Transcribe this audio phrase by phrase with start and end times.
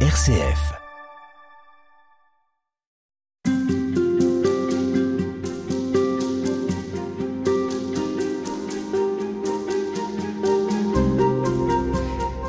[0.00, 0.85] RCF.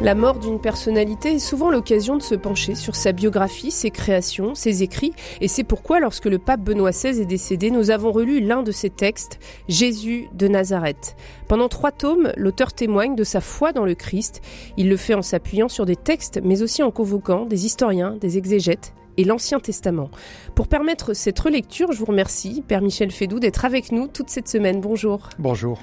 [0.08, 4.56] La mort d'une personnalité est souvent l'occasion de se pencher sur sa biographie, ses créations,
[4.56, 5.12] ses écrits,
[5.42, 8.72] et c'est pourquoi lorsque le pape Benoît XVI est décédé, nous avons relu l'un de
[8.72, 11.18] ses textes, Jésus de Nazareth.
[11.50, 14.42] Pendant trois tomes, l'auteur témoigne de sa foi dans le Christ.
[14.78, 18.38] Il le fait en s'appuyant sur des textes, mais aussi en convoquant des historiens, des
[18.38, 20.10] exégètes, et l'Ancien Testament.
[20.56, 24.48] Pour permettre cette relecture, je vous remercie, Père Michel Fédou, d'être avec nous toute cette
[24.48, 24.80] semaine.
[24.80, 25.30] Bonjour.
[25.40, 25.80] Bonjour.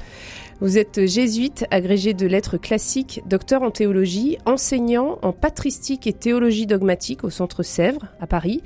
[0.61, 6.67] Vous êtes jésuite, agrégé de lettres classiques, docteur en théologie, enseignant en patristique et théologie
[6.67, 8.63] dogmatique au Centre Sèvres, à Paris.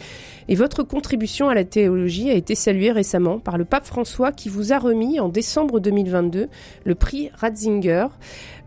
[0.49, 4.49] Et votre contribution à la théologie a été saluée récemment par le pape François qui
[4.49, 6.49] vous a remis en décembre 2022
[6.85, 8.07] le prix Ratzinger.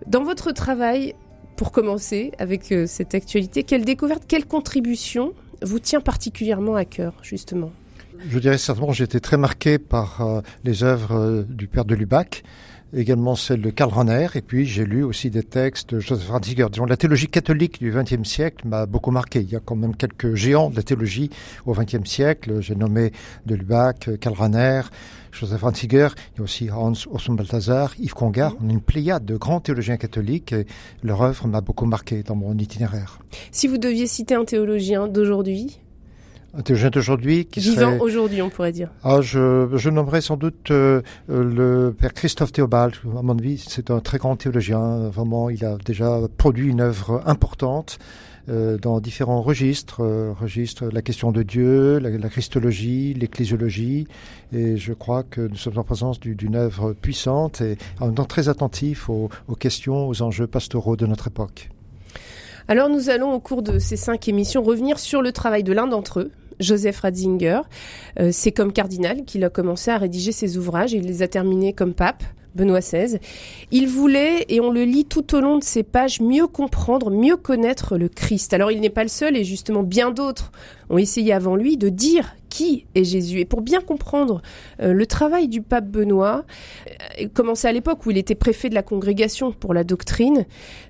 [0.07, 1.13] Dans votre travail,
[1.61, 7.13] pour commencer avec euh, cette actualité, quelle découverte, quelle contribution vous tient particulièrement à cœur,
[7.21, 7.71] justement?
[8.29, 11.93] Je dirais certainement, j'ai été très marqué par euh, les œuvres euh, du père de
[11.95, 12.43] Lubac,
[12.93, 13.91] également celle de Karl
[14.35, 16.67] et puis j'ai lu aussi des textes de Joseph Ratzinger.
[16.71, 19.41] Disons, la théologie catholique du XXe siècle m'a beaucoup marqué.
[19.41, 21.29] Il y a quand même quelques géants de la théologie
[21.65, 22.61] au XXe siècle.
[22.61, 23.11] J'ai nommé
[23.45, 24.35] de Lubac, Karl
[25.31, 28.55] Joseph Ratzinger, il y a aussi Hans Urs Balthasar, Yves Congar.
[28.61, 30.65] On a une pléiade de grands théologiens catholiques et
[31.03, 33.19] leur œuvre m'a beaucoup marqué dans mon itinéraire.
[33.51, 35.80] Si vous deviez citer un théologien d'aujourd'hui
[36.53, 37.99] un théologien d'aujourd'hui qui Vivant serait...
[37.99, 38.89] aujourd'hui, on pourrait dire.
[39.03, 42.95] Ah, je, je nommerais sans doute euh, le père Christophe Théobald.
[43.17, 45.09] À mon avis, c'est un très grand théologien.
[45.09, 47.99] Vraiment, il a déjà produit une œuvre importante
[48.49, 54.07] euh, dans différents registres, euh, registres la question de Dieu, la, la christologie, l'ecclésiologie,
[54.51, 58.25] et je crois que nous sommes en présence d'une œuvre puissante et en même temps
[58.25, 61.69] très attentif aux, aux questions, aux enjeux pastoraux de notre époque.
[62.71, 65.87] Alors nous allons au cours de ces cinq émissions revenir sur le travail de l'un
[65.87, 66.31] d'entre eux,
[66.61, 67.59] Joseph Ratzinger.
[68.17, 71.27] Euh, c'est comme cardinal qu'il a commencé à rédiger ses ouvrages et il les a
[71.27, 72.23] terminés comme pape.
[72.55, 73.19] Benoît XVI.
[73.71, 77.35] Il voulait, et on le lit tout au long de ses pages, mieux comprendre, mieux
[77.35, 78.53] connaître le Christ.
[78.53, 80.51] Alors il n'est pas le seul, et justement bien d'autres
[80.89, 83.39] ont essayé avant lui de dire qui est Jésus.
[83.39, 84.41] Et pour bien comprendre
[84.81, 86.43] euh, le travail du pape Benoît,
[87.19, 90.45] euh, commencé à l'époque où il était préfet de la congrégation pour la doctrine,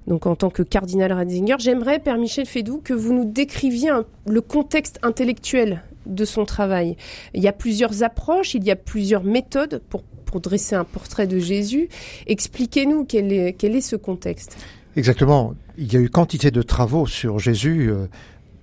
[0.07, 3.91] donc en tant que cardinal Ratzinger, j'aimerais, Père Michel Fédou, que vous nous décriviez
[4.27, 6.97] le contexte intellectuel de son travail.
[7.35, 11.27] Il y a plusieurs approches, il y a plusieurs méthodes pour pour dresser un portrait
[11.27, 11.89] de Jésus.
[12.25, 14.57] Expliquez-nous quel est, quel est ce contexte.
[14.95, 15.53] Exactement.
[15.77, 18.07] Il y a eu quantité de travaux sur Jésus, euh,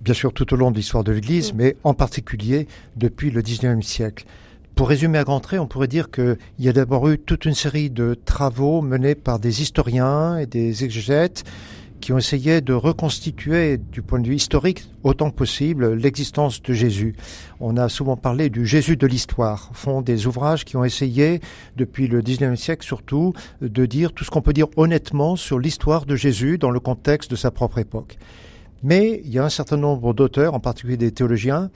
[0.00, 1.56] bien sûr tout au long de l'histoire de l'Église, mmh.
[1.56, 2.66] mais en particulier
[2.96, 4.24] depuis le XIXe siècle.
[4.74, 7.54] Pour résumer à grands traits, on pourrait dire qu'il y a d'abord eu toute une
[7.54, 11.44] série de travaux menés par des historiens et des exégètes
[12.00, 16.72] qui ont essayé de reconstituer du point de vue historique autant que possible l'existence de
[16.72, 17.16] Jésus.
[17.60, 21.40] On a souvent parlé du Jésus de l'histoire, font des ouvrages qui ont essayé,
[21.76, 26.06] depuis le 19e siècle surtout, de dire tout ce qu'on peut dire honnêtement sur l'histoire
[26.06, 28.16] de Jésus dans le contexte de sa propre époque.
[28.82, 31.70] Mais il y a un certain nombre d'auteurs, en particulier des théologiens,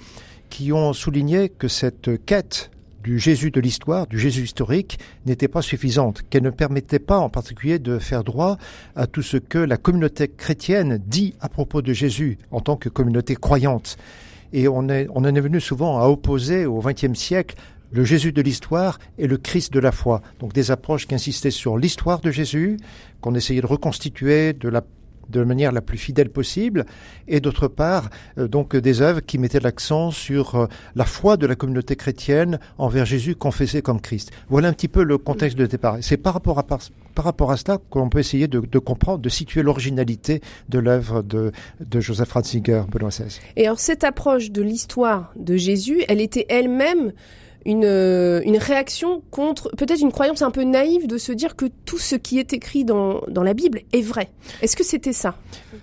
[0.51, 2.71] qui ont souligné que cette quête
[3.03, 7.29] du Jésus de l'histoire, du Jésus historique, n'était pas suffisante, qu'elle ne permettait pas en
[7.29, 8.59] particulier de faire droit
[8.95, 12.89] à tout ce que la communauté chrétienne dit à propos de Jésus en tant que
[12.89, 13.97] communauté croyante.
[14.53, 17.57] Et on, est, on en est venu souvent à opposer au XXe siècle
[17.91, 20.23] le Jésus de l'histoire et le Christ de la foi.
[20.39, 22.79] Donc des approches qui insistaient sur l'histoire de Jésus,
[23.21, 24.83] qu'on essayait de reconstituer de la
[25.29, 26.87] de manière la plus fidèle possible,
[27.29, 31.47] et d'autre part, euh, donc des œuvres qui mettaient l'accent sur euh, la foi de
[31.47, 34.31] la communauté chrétienne envers Jésus confessé comme Christ.
[34.49, 35.99] Voilà un petit peu le contexte de départ.
[36.01, 36.81] C'est par rapport à par,
[37.15, 41.53] par rapport à cela qu'on peut essayer de, comprendre, de situer l'originalité de l'œuvre de,
[41.81, 43.39] de Joseph Ratzinger, Benoît XVI.
[43.57, 47.13] Et alors cette approche de l'histoire de Jésus, elle était elle-même
[47.65, 51.99] une, une réaction contre peut-être une croyance un peu naïve de se dire que tout
[51.99, 54.31] ce qui est écrit dans, dans la Bible est vrai.
[54.61, 55.35] Est-ce que c'était ça?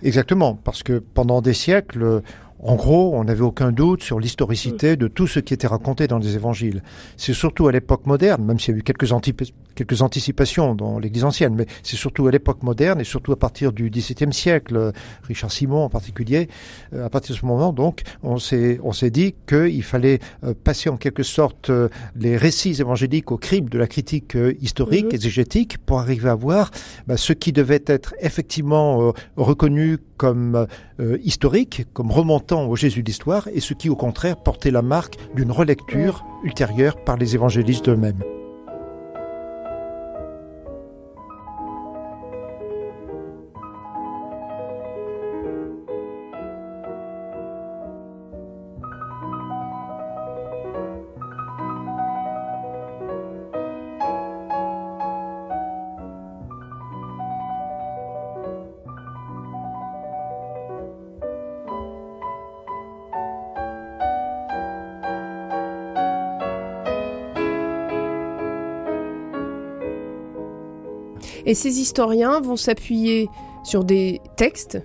[0.03, 2.21] Exactement, parce que pendant des siècles,
[2.61, 6.17] en gros, on n'avait aucun doute sur l'historicité de tout ce qui était raconté dans
[6.17, 6.83] les évangiles.
[7.15, 9.13] C'est surtout à l'époque moderne, même s'il y a eu quelques,
[9.79, 13.71] quelques anticipations dans l'Église ancienne, mais c'est surtout à l'époque moderne et surtout à partir
[13.71, 14.91] du XVIIe siècle,
[15.23, 16.49] Richard Simon en particulier,
[16.93, 20.53] euh, à partir de ce moment, donc, on s'est, on s'est dit qu'il fallait euh,
[20.53, 21.87] passer en quelque sorte euh,
[22.17, 25.15] les récits évangéliques au crible de la critique historique, mmh.
[25.15, 26.71] exégétique, pour arriver à voir
[27.07, 30.67] bah, ce qui devait être effectivement reconnu comme
[31.23, 35.51] historique, comme remontant au Jésus d'histoire, et ce qui au contraire portait la marque d'une
[35.51, 38.21] relecture ultérieure par les évangélistes eux-mêmes.
[71.49, 73.27] Et ces historiens vont s'appuyer
[73.63, 74.79] sur des textes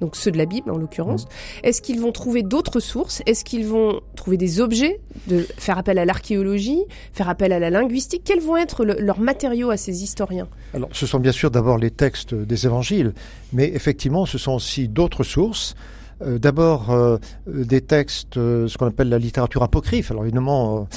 [0.00, 1.24] donc ceux de la Bible en l'occurrence.
[1.24, 1.28] Mmh.
[1.64, 3.22] Est-ce qu'ils vont trouver d'autres sources?
[3.26, 7.68] Est-ce qu'ils vont trouver des objets, de faire appel à l'archéologie, faire appel à la
[7.68, 8.22] linguistique?
[8.24, 10.48] Quels vont être leurs matériaux à ces historiens?
[10.72, 13.12] Alors, ce sont bien sûr d'abord les textes des évangiles,
[13.52, 15.74] mais effectivement, ce sont aussi d'autres sources.
[16.22, 20.10] Euh, d'abord euh, des textes, euh, ce qu'on appelle la littérature apocryphe.
[20.10, 20.88] Alors évidemment,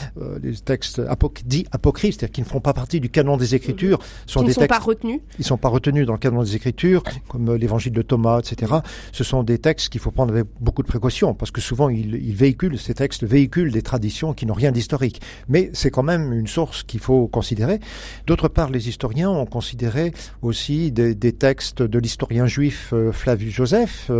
[0.41, 1.01] les textes
[1.45, 4.49] dits apocryphes, c'est-à-dire qui ne font pas partie du canon des Écritures, sont qui des
[4.51, 5.21] ne sont pas retenus.
[5.39, 8.73] Ils sont pas retenus dans le canon des Écritures, comme l'Évangile de Thomas, etc.
[9.11, 12.15] Ce sont des textes qu'il faut prendre avec beaucoup de précaution, parce que souvent ils,
[12.15, 15.21] ils véhiculent ces textes véhiculent des traditions qui n'ont rien d'historique.
[15.47, 17.79] Mais c'est quand même une source qu'il faut considérer.
[18.27, 24.11] D'autre part, les historiens ont considéré aussi des, des textes de l'historien juif Flavius Joseph,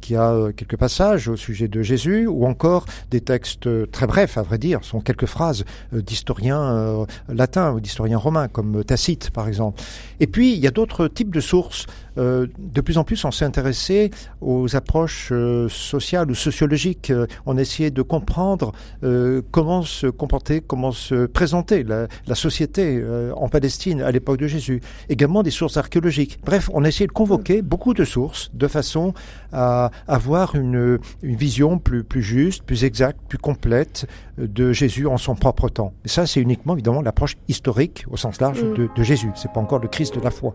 [0.00, 4.42] qui a quelques passages au sujet de Jésus, ou encore des textes très brefs, à
[4.42, 5.64] vrai dire, sont quelques phrases
[5.94, 9.80] euh, d'historiens euh, latins ou d'historiens romains, comme Tacite par exemple.
[10.20, 11.86] Et puis, il y a d'autres types de sources
[12.18, 14.10] euh, de plus en plus, on s'est intéressé
[14.40, 17.10] aux approches euh, sociales ou sociologiques.
[17.10, 18.72] Euh, on essayait de comprendre
[19.50, 23.02] comment se comporter, comment se présenter la, société
[23.36, 24.80] en Palestine à l'époque de Jésus.
[25.08, 26.38] Également des sources archéologiques.
[26.44, 29.12] Bref, on a essayé de convoquer beaucoup de sources de façon
[29.52, 34.06] à avoir une, vision plus, plus juste, plus exacte, plus complète
[34.38, 35.92] de Jésus en son propre temps.
[36.04, 38.74] Et ça, c'est uniquement évidemment l'approche historique au sens large mm.
[38.74, 39.30] de, de Jésus.
[39.34, 40.54] C'est pas encore le Christ de la foi.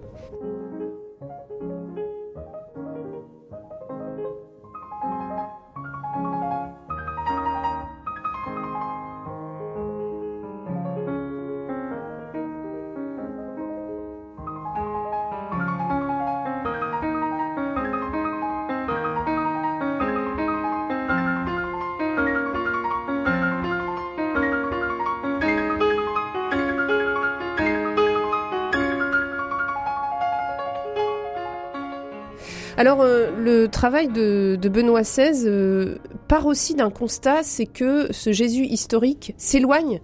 [32.77, 35.95] Alors, euh, le travail de, Benoît XVI euh,
[36.27, 40.01] part aussi d'un constat, c'est que ce Jésus historique s'éloigne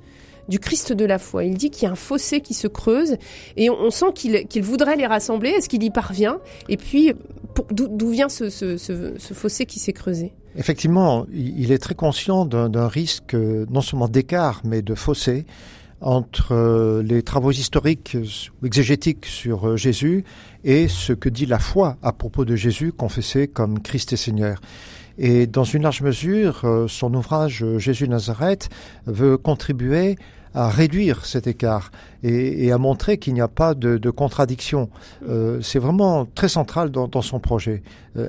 [0.47, 1.44] du Christ de la foi.
[1.44, 3.18] Il dit qu'il y a un fossé qui se creuse
[3.57, 5.50] et on, sent qu'il voudrait les rassembler.
[5.50, 6.39] Est-ce qu'il y parvient?
[6.69, 7.13] Et puis,
[7.71, 8.50] d'où vient ce,
[9.33, 10.33] fossé qui s'est creusé?
[10.57, 15.45] Effectivement, il est très conscient d'un risque euh, non seulement d'écart, mais de fossé
[16.01, 18.18] entre euh, les travaux historiques
[18.62, 20.25] ou exégétiques sur euh, Jésus
[20.63, 24.59] et ce que dit la foi à propos de Jésus confessé comme Christ et Seigneur.
[25.18, 28.69] Et dans une large mesure, euh, son ouvrage Jésus Nazareth
[29.06, 30.18] veut contribuer
[30.53, 31.92] à réduire cet écart
[32.24, 34.89] et, à montrer qu'il n'y a pas de, contradiction.
[35.62, 37.83] c'est vraiment très central dans, dans son projet.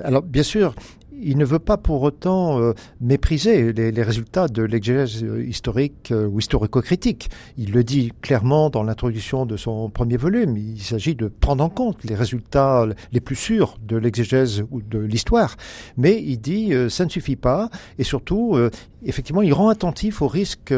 [0.05, 0.73] alors bien sûr,
[1.21, 6.27] il ne veut pas pour autant euh, mépriser les, résultats de l'exégèse euh, historique euh,
[6.27, 7.29] ou historico-critique.
[7.57, 10.57] Il le dit clairement dans l'introduction de son premier volume.
[10.57, 14.99] Il s'agit de prendre en compte les résultats les plus sûrs de l'exégèse ou de
[14.99, 15.55] l'histoire.
[15.97, 18.57] Mais il dit ça ne suffit pas et surtout,
[19.03, 20.73] effectivement, il rend attentif au risque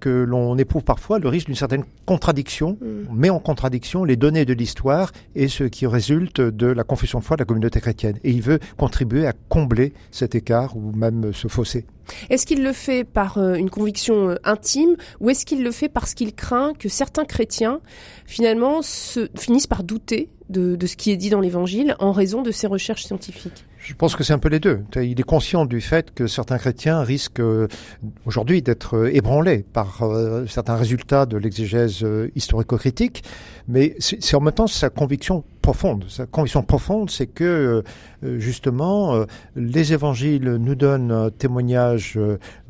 [0.00, 2.78] que l'on éprouve parfois le risque d'une certaine contradiction.
[2.80, 3.18] On mm.
[3.18, 7.24] met en contradiction les données de l'histoire et ce qui résulte de la confession de
[7.24, 8.18] foi de la communauté chrétienne.
[8.24, 11.86] Et il veut contribuer à combler cet écart ou même ce fossé.
[12.30, 15.88] Est-ce qu'il le fait par euh, une conviction euh, intime ou est-ce qu'il le fait
[15.88, 17.80] parce qu'il craint que certains chrétiens
[18.26, 22.42] finalement se, finissent par douter de, de ce qui est dit dans l'Évangile en raison
[22.42, 23.64] de ses recherches scientifiques?
[23.86, 24.82] Je pense que c'est un peu les deux.
[24.96, 27.68] Il est conscient du fait que certains chrétiens risquent euh,
[28.24, 33.22] aujourd'hui d'être euh, ébranlés par euh, certains résultats de l'exégèse historico-critique,
[33.68, 36.04] mais c'est en même temps sa conviction profonde.
[36.08, 37.82] Sa conviction profonde, c'est que
[38.22, 39.24] justement
[39.56, 42.16] les évangiles nous donnent un témoignage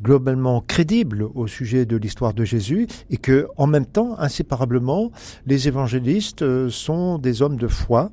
[0.02, 5.10] globalement crédible au sujet de l'histoire de Jésus et que en même temps, inséparablement,
[5.46, 8.10] les évangélistes sont des hommes de foi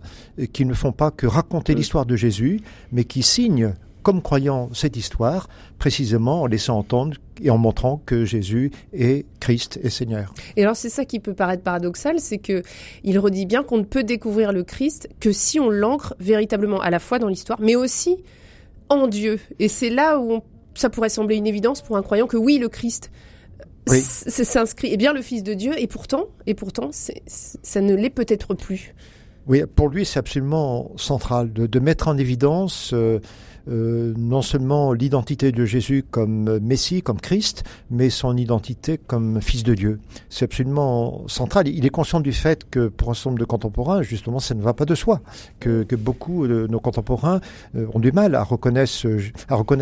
[0.51, 2.60] qui ne font pas que raconter l'histoire de Jésus,
[2.93, 3.73] mais qui signe
[4.03, 5.47] comme croyant cette histoire,
[5.79, 10.33] précisément en laissant entendre et en montrant que Jésus est Christ et Seigneur.
[10.57, 12.63] Et alors c'est ça qui peut paraître paradoxal, c'est que
[13.03, 16.89] il redit bien qu'on ne peut découvrir le Christ que si on l'ancre véritablement à
[16.89, 18.17] la fois dans l'histoire, mais aussi
[18.89, 19.39] en Dieu.
[19.59, 20.41] Et c'est là où
[20.75, 23.09] ça pourrait sembler une évidence pour un croyant que oui, le Christ
[23.88, 28.53] s'inscrit est bien le Fils de Dieu, et pourtant, et pourtant, ça ne l'est peut-être
[28.53, 28.93] plus.
[29.45, 33.19] Oui, pour lui, c'est absolument central de, mettre en évidence euh,
[33.70, 39.63] euh, non seulement l'identité de Jésus comme Messie, comme Christ, mais son identité comme Fils
[39.63, 40.00] de Dieu.
[40.29, 41.67] C'est absolument central.
[41.67, 44.62] Il est conscient du fait que pour un certain nombre de contemporains, justement, ça ne
[44.62, 45.22] va pas de soi,
[45.60, 47.39] que, que beaucoup de nos contemporains
[47.75, 48.91] euh, ont du mal à reconnaître,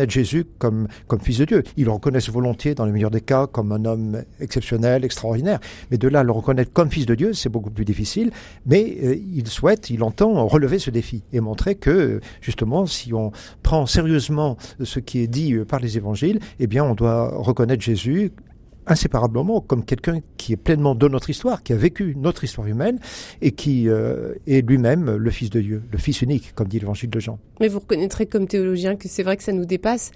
[0.08, 1.62] Jésus comme, comme Fils de Dieu.
[1.76, 5.58] Ils le reconnaissent volontiers, dans le meilleur des cas, comme un homme exceptionnel, extraordinaire.
[5.90, 8.30] Mais de là le reconnaître comme Fils de Dieu, c'est beaucoup plus difficile.
[8.66, 13.32] Mais euh, il souhaite, il entend relever ce défi et montrer que, justement, si on
[13.62, 17.82] prend sérieusement ce qui est dit euh, par les évangiles, eh bien, on doit reconnaître
[17.82, 18.32] Jésus
[18.86, 22.98] inséparablement comme quelqu'un qui est pleinement de notre histoire, qui a vécu notre histoire humaine
[23.40, 27.10] et qui euh, est lui-même le Fils de Dieu, le Fils unique, comme dit l'évangile
[27.10, 27.38] de Jean.
[27.60, 30.10] Mais vous reconnaîtrez comme théologien que c'est vrai que ça nous dépasse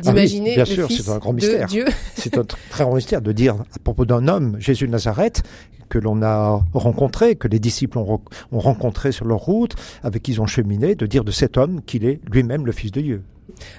[0.00, 1.68] d'imaginer ah bien sûr, c'est un grand mystère.
[2.14, 5.42] C'est un très grand mystère de dire à propos d'un homme, Jésus de Nazareth,
[5.88, 8.20] que l'on a rencontré, que les disciples ont,
[8.52, 11.80] ont rencontré sur leur route, avec qui ils ont cheminé, de dire de cet homme
[11.82, 13.22] qu'il est lui-même le Fils de Dieu.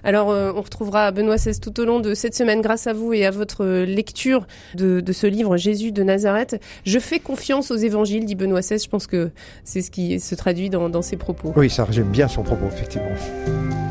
[0.04, 3.14] Alors, euh, on retrouvera Benoît XVI tout au long de cette semaine grâce à vous
[3.14, 6.62] et à votre lecture de, ce livre Jésus de Nazareth.
[6.86, 8.80] Je fais confiance aux évangiles, dit Benoît XVI.
[8.80, 9.32] Je pense que
[9.64, 11.54] c'est ce qui se traduit dans, dans ses propos.
[11.56, 13.87] Oui, ça résume bien son propos, effectivement.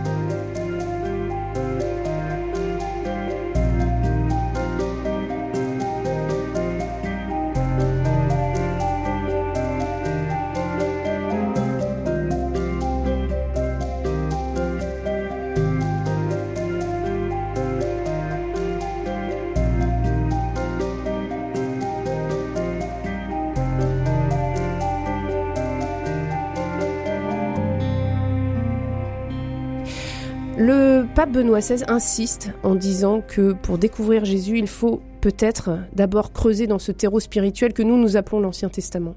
[31.33, 36.79] Benoît XVI insiste en disant que pour découvrir Jésus, il faut peut-être d'abord creuser dans
[36.79, 39.15] ce terreau spirituel que nous nous appelons l'Ancien Testament.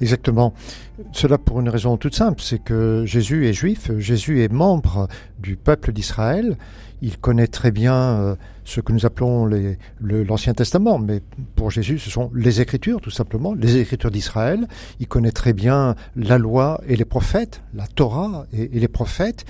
[0.00, 0.52] Exactement.
[1.12, 5.08] Cela pour une raison toute simple, c'est que Jésus est juif, Jésus est membre
[5.38, 6.56] du peuple d'Israël,
[7.02, 9.48] il connaît très bien euh, ce que nous appelons
[10.00, 11.20] l'Ancien Testament, mais
[11.56, 14.68] pour Jésus, ce sont les Écritures, tout simplement, les Écritures d'Israël.
[15.00, 19.44] Il connaît très bien la loi et les prophètes, la Torah et les prophètes,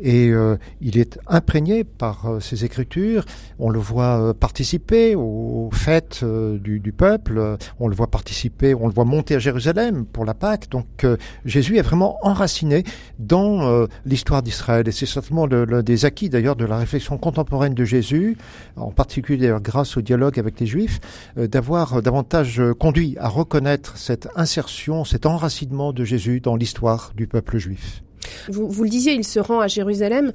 [0.00, 3.24] et euh, il est imprégné par euh, ces écritures.
[3.58, 8.86] On le voit euh, participer aux fêtes du, du, peuple, on le voit participer, on
[8.86, 10.68] le voit monter à Jérusalem pour la Pâque.
[10.70, 11.06] Donc
[11.44, 12.84] Jésus est vraiment enraciné
[13.18, 17.84] dans l'histoire d'Israël et c'est certainement l'un des acquis d'ailleurs de la réflexion contemporaine de
[17.84, 18.36] Jésus,
[18.76, 21.00] en particulier grâce au dialogue avec les Juifs,
[21.36, 27.58] d'avoir davantage conduit à reconnaître cette insertion, cet enracinement de Jésus dans l'histoire du peuple
[27.58, 28.02] juif.
[28.48, 30.32] Vous, vous, le disiez, il se rend à Jérusalem.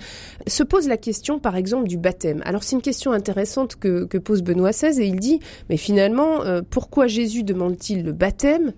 [0.48, 2.41] Se pose la question, par exemple, du baptême.
[2.46, 5.39] Alors c'est une question intéressante que, pose Benoît XVI et il dit,
[5.70, 8.74] mais finalement, euh, pourquoi Jésus demande-t-il le baptême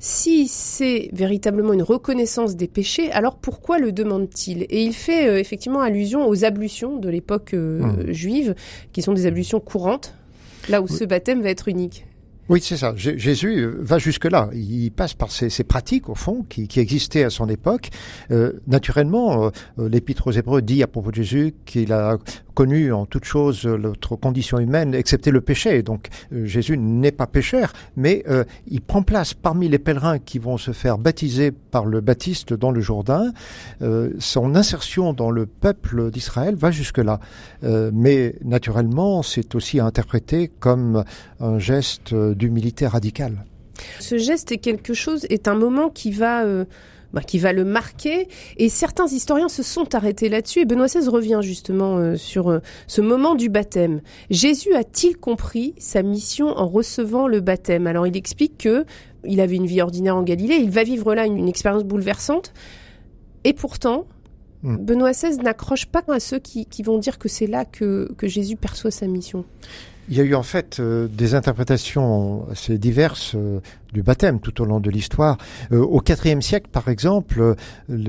[0.00, 4.62] si c'est véritablement une reconnaissance des péchés, alors pourquoi le demande-t-il?
[4.70, 8.12] Et il fait euh, effectivement allusion aux ablutions de l'époque euh, mmh.
[8.12, 8.54] juive,
[8.92, 10.14] qui sont des ablutions courantes,
[10.68, 12.04] là où ce baptême va être unique.
[12.48, 12.94] Oui, c'est ça.
[12.96, 14.48] Jésus euh, va jusque-là.
[14.54, 17.90] Il passe par ces, pratiques, au fond, qui, existaient à son époque.
[18.30, 22.16] Euh, naturellement, euh, l'Épître aux Hébreux dit à propos de Jésus qu'il a
[22.58, 25.84] connu en toute chose notre condition humaine, excepté le péché.
[25.84, 28.24] Donc Jésus n'est pas pécheur, mais
[28.66, 32.72] il prend place parmi les pèlerins qui vont se faire baptiser par le baptiste dans
[32.72, 33.32] le Jourdain.
[34.18, 37.20] son insertion dans le peuple d'Israël va jusque-là.
[37.62, 41.04] mais naturellement, c'est aussi à interpréter comme
[41.38, 43.44] un geste d'humilité radicale.
[44.00, 46.64] Ce geste est quelque chose, est un moment qui va, euh,
[47.12, 48.28] bah, qui va le marquer.
[48.56, 50.60] Et certains historiens se sont arrêtés là-dessus.
[50.60, 54.00] Et Benoît XVI revient justement euh, sur euh, ce moment du baptême.
[54.30, 57.86] Jésus a-t-il compris sa mission en recevant le baptême?
[57.86, 58.84] Alors il explique que
[59.24, 60.56] il avait une vie ordinaire en Galilée.
[60.56, 62.52] Il va vivre là une, expérience bouleversante.
[63.44, 64.06] Et pourtant,
[64.62, 64.76] hmm.
[64.76, 68.28] Benoît XVI n'accroche pas à ceux qui, qui vont dire que c'est là que, que
[68.28, 69.44] Jésus perçoit sa mission.
[70.10, 73.60] Il y a eu en fait euh, des interprétations assez diverses euh,
[73.92, 75.38] du baptême tout au long de l'histoire.
[75.72, 77.54] Euh, au IVe siècle, par exemple,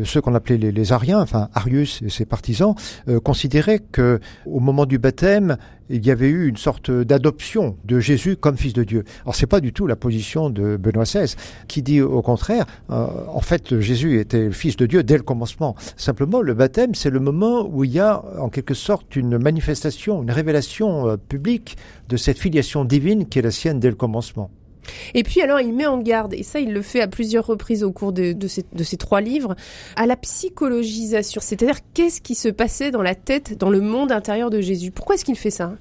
[0.03, 2.75] ceux qu'on appelait les, les, Ariens, enfin Arius et ses partisans,
[3.23, 5.57] considéraient que au moment du baptême,
[5.89, 9.03] il y avait eu une sorte d'adoption de Jésus comme fils de Dieu.
[9.23, 11.35] Alors c'est pas du tout la position de Benoît XVI,
[11.67, 15.75] qui dit au contraire, en fait Jésus était le fils de Dieu dès le commencement.
[15.97, 20.21] Simplement, le baptême, c'est le moment où il y a en quelque sorte une manifestation,
[20.23, 24.51] une révélation publique de cette filiation divine qui est la sienne dès le commencement.
[25.13, 27.83] Et puis alors il met en garde, et ça il le fait à plusieurs reprises
[27.83, 29.55] au cours de, ces, trois livres,
[29.95, 31.41] à la psychologisation.
[31.43, 34.91] C'est-à-dire qu'est-ce qui se passait dans la tête, dans le monde intérieur de Jésus?
[34.91, 35.73] Pourquoi est-ce qu'il fait ça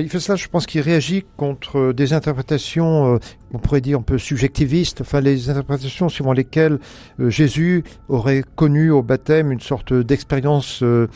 [0.00, 3.18] il fait ça, je pense qu'il réagit contre des interprétations, euh,
[3.52, 6.78] on pourrait dire un peu subjectivistes, enfin les interprétations suivant lesquelles
[7.20, 11.08] euh, Jésus aurait connu au baptême une sorte d'expérience euh,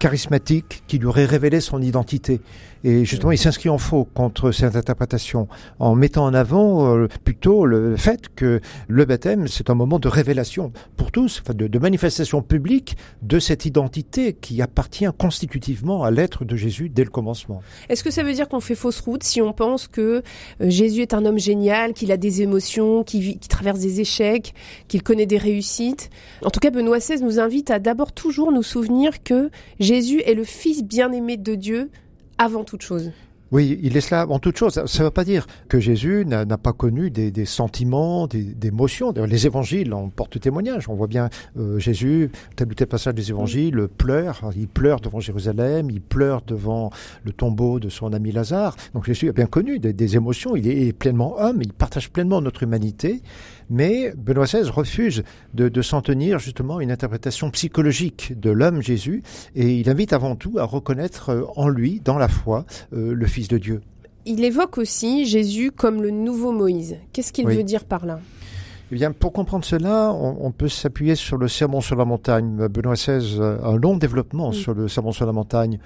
[0.00, 2.40] charismatique qui lui aurait révélé son identité.
[2.84, 7.66] Et justement, il s'inscrit en faux contre cette interprétation en mettant en avant euh, plutôt
[7.66, 12.42] le fait que le baptême, c'est un moment de révélation pour tous, de, de manifestation
[12.42, 17.62] publique de cette identité qui appartient constitutivement à l'être de Jésus dès le commencement.
[17.88, 20.22] Est-ce que ça veut dire qu'on fait fausse route si on pense que
[20.60, 24.54] euh, Jésus est un homme génial, qu'il a des émotions, qu'il traverse des échecs,
[24.88, 26.10] qu'il connaît des réussites?
[26.44, 30.34] En tout cas, Benoît XVI nous invite à d'abord toujours nous souvenir que Jésus est
[30.34, 31.90] le Fils bien-aimé de Dieu
[32.38, 33.12] avant toute chose.
[33.52, 34.74] Oui, il est cela en toute chose.
[34.74, 39.12] Ça ne veut pas dire que Jésus n'a pas connu des, sentiments, des, des émotions.
[39.12, 40.88] Les évangiles en portent témoignage.
[40.88, 44.40] On voit bien euh, Jésus, tel ou tel passage des évangiles, pleure.
[44.56, 46.90] Il pleure devant Jérusalem, il pleure devant
[47.22, 48.74] le tombeau de son ami Lazare.
[48.94, 50.56] Donc Jésus a bien connu des émotions.
[50.56, 53.22] Il est pleinement homme, il partage pleinement notre humanité.
[53.70, 58.80] Mais Benoît XVI refuse de, de s'en tenir justement à une interprétation psychologique de l'homme
[58.82, 59.22] Jésus.
[59.54, 63.26] Et il invite avant tout à reconnaître euh, en lui, dans la foi, euh, le
[63.26, 63.80] Fils de Dieu.
[64.24, 66.96] Il évoque aussi Jésus comme le nouveau Moïse.
[67.12, 67.56] Qu'est-ce qu'il Oui.
[67.56, 68.20] veut dire par là?
[68.92, 72.68] Eh bien, pour comprendre cela, on, on peut s'appuyer sur le sermon sur la montagne.
[72.68, 75.80] Benoît XVI a un long développement sur le sermon sur la montagne.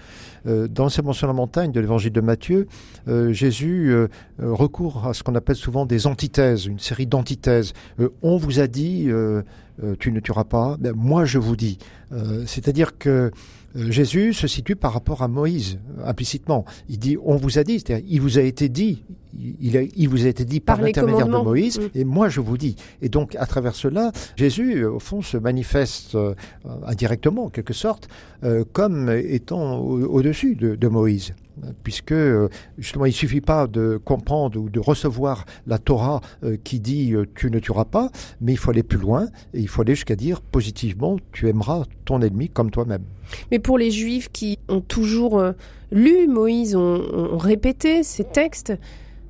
[0.47, 2.67] Euh, dans le sermon sur la montagne de l'évangile de Matthieu,
[3.09, 4.09] euh, Jésus euh,
[4.43, 7.73] euh, recourt à ce qu'on appelle souvent des antithèses, une série d'antithèses.
[8.01, 9.41] Euh, on vous a dit, euh,
[9.83, 10.77] euh, tu ne tueras pas.
[10.79, 11.79] Ben, moi, je vous dis.
[12.13, 13.31] Euh, C'est-à-dire que euh,
[13.75, 16.65] Jésus se situe par rapport à Moïse, euh, implicitement.
[16.89, 19.05] Il dit, on vous a dit, c'est-à-dire, il vous a été dit,
[19.39, 21.45] il, il a- il vous a été dit par, l'intermédiaire de.
[21.45, 21.83] Moïse, Mm.
[21.95, 22.75] et moi je vous dis.
[23.01, 26.35] Et donc, à travers cela, Jésus, euh, au fond, se manifeste euh,
[26.87, 28.09] indirectement, en quelque sorte,
[28.43, 31.33] euh, comme étant au- au-dessus de, de Moïse.
[31.83, 32.49] Puisque, euh,
[32.79, 37.27] justement, il suffit pas de comprendre ou de recevoir la Torah euh, qui dit euh,
[37.35, 40.17] tu ne tueras pas, mais il faut aller plus loin et il faut aller jusqu'à
[40.17, 43.05] dire positivement tu aimeras ton ennemi comme toi-même.
[43.51, 45.43] Mais pour les Juifs qui ont toujours
[45.93, 48.73] lu Moïse, ont, ont répété ces textes,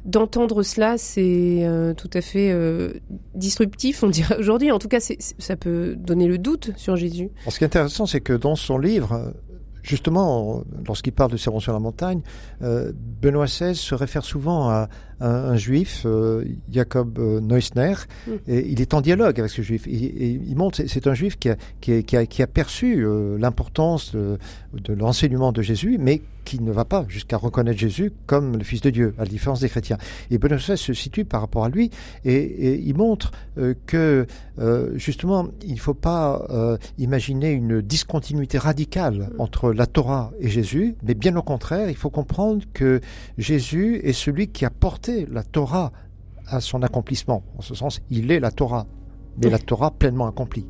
[0.04, 2.94] d'entendre cela, c'est euh, tout à fait euh,
[3.34, 4.70] disruptif, on dirait aujourd'hui.
[4.72, 7.30] En tout cas, ça peut donner le doute sur Jésus.
[7.42, 9.34] Alors, ce qui est intéressant, c'est que dans son livre,
[9.82, 12.20] justement, lorsqu'il parle de Sermon sur la montagne,
[12.62, 14.88] euh, Benoît XVI se réfère souvent à,
[15.20, 17.94] à un juif, euh, Jacob euh, Neusner,
[18.26, 18.30] Mm.
[18.48, 19.86] et il est en dialogue avec ce juif.
[19.86, 22.42] Et, et il montre, c'est- c'est un juif qui a, qui a, qui a, qui
[22.42, 24.38] a perçu euh, l'importance de,
[24.74, 28.80] de l'enseignement de Jésus, mais qui ne va pas jusqu'à reconnaître Jésus comme le Fils
[28.80, 29.98] de Dieu, à la différence des chrétiens.
[30.32, 31.90] Et Benoît se situe par rapport à lui,
[32.24, 34.26] et, et il montre euh, que
[34.58, 40.48] euh, justement, il ne faut pas euh, imaginer une discontinuité radicale entre la Torah et
[40.48, 43.00] Jésus, mais bien au contraire, il faut comprendre que
[43.38, 45.92] Jésus est celui qui a porté la Torah
[46.48, 47.44] à son accomplissement.
[47.58, 48.88] En ce sens, il est la Torah,
[49.40, 50.66] mais la Torah pleinement accomplie.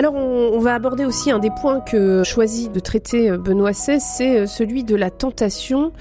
[0.00, 3.72] Alors, on, on va aborder aussi un des points que choisit de traiter euh, Benoît
[3.72, 5.92] XVI, c'est euh, celui de la tentation.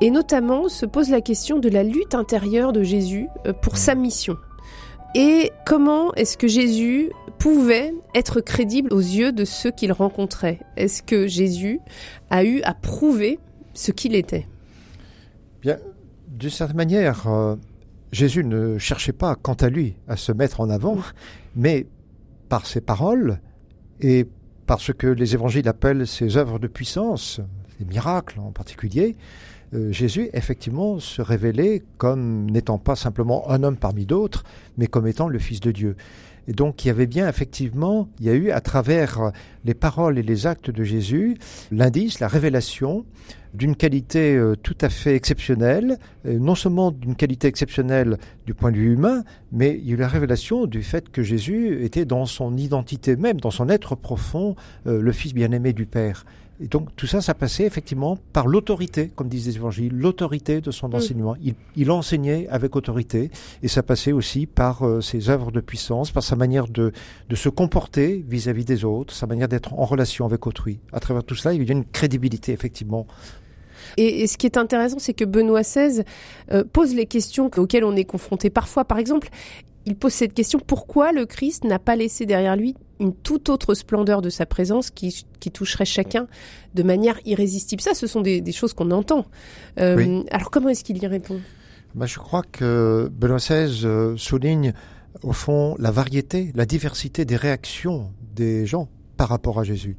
[0.00, 3.96] Et notamment, se pose la question de la lutte intérieure de Jésus euh, pour sa
[3.96, 4.36] mission.
[5.16, 10.60] Et comment est-ce que Jésus pouvait être crédible aux yeux de ceux qu'il rencontrait?
[10.76, 11.80] Est-ce que Jésus
[12.30, 13.40] a eu à prouver
[13.74, 14.46] ce qu'il était?
[15.62, 15.78] Bien,
[16.28, 17.56] d'une certaine manière, euh,
[18.12, 20.98] Jésus ne cherchait pas, quant à lui, à se mettre en avant,
[21.56, 21.88] mais
[22.52, 23.40] par ses paroles
[24.02, 24.28] et
[24.66, 27.40] par ce que les évangiles appellent ses œuvres de puissance,
[27.80, 29.16] les miracles en particulier,
[29.72, 34.44] euh, Jésus effectivement se révélait comme n'étant pas simplement un homme parmi d'autres,
[34.76, 35.96] mais comme étant le Fils de Dieu.
[36.48, 39.32] Et donc il y avait bien effectivement, il y a eu à travers
[39.64, 41.36] les paroles et les actes de Jésus
[41.70, 43.04] l'indice, la révélation
[43.54, 48.72] d'une qualité euh, tout à fait exceptionnelle, euh, non seulement d'une qualité exceptionnelle du point
[48.72, 52.04] de vue humain, mais il y a eu la révélation du fait que Jésus était
[52.04, 56.24] dans son identité même, dans son être profond, euh, le Fils bien-aimé du Père.
[56.60, 60.70] Et donc tout ça, ça passait effectivement par l'autorité, comme disent les évangiles, l'autorité de
[60.70, 61.34] son enseignement.
[61.42, 63.30] Il, il enseignait avec autorité,
[63.62, 66.92] et ça passait aussi par euh, ses œuvres de puissance, par sa manière de,
[67.28, 70.78] de se comporter vis-à-vis des autres, sa manière d'être en relation avec autrui.
[70.92, 73.06] À travers tout cela, il y a une crédibilité effectivement
[73.96, 76.02] Et, et ce qui est intéressant, c'est que Benoît XVI
[76.52, 78.84] euh, pose les questions auxquelles on est confronté parfois.
[78.84, 79.28] Par exemple,
[79.86, 83.74] il pose cette question pourquoi le Christ n'a pas laissé derrière lui une toute autre
[83.74, 86.28] splendeur de sa présence qui, qui toucherait chacun
[86.74, 87.82] de manière irrésistible?
[87.82, 89.26] Ça, ce sont des, des choses qu'on entend.
[89.78, 90.24] Euh, Oui.
[90.30, 91.40] Alors, comment est-ce qu'il y répond?
[91.94, 94.72] Ben, Je crois que Benoît XVI euh, souligne
[95.22, 99.96] au fond la variété, la diversité des réactions des gens par rapport à Jésus.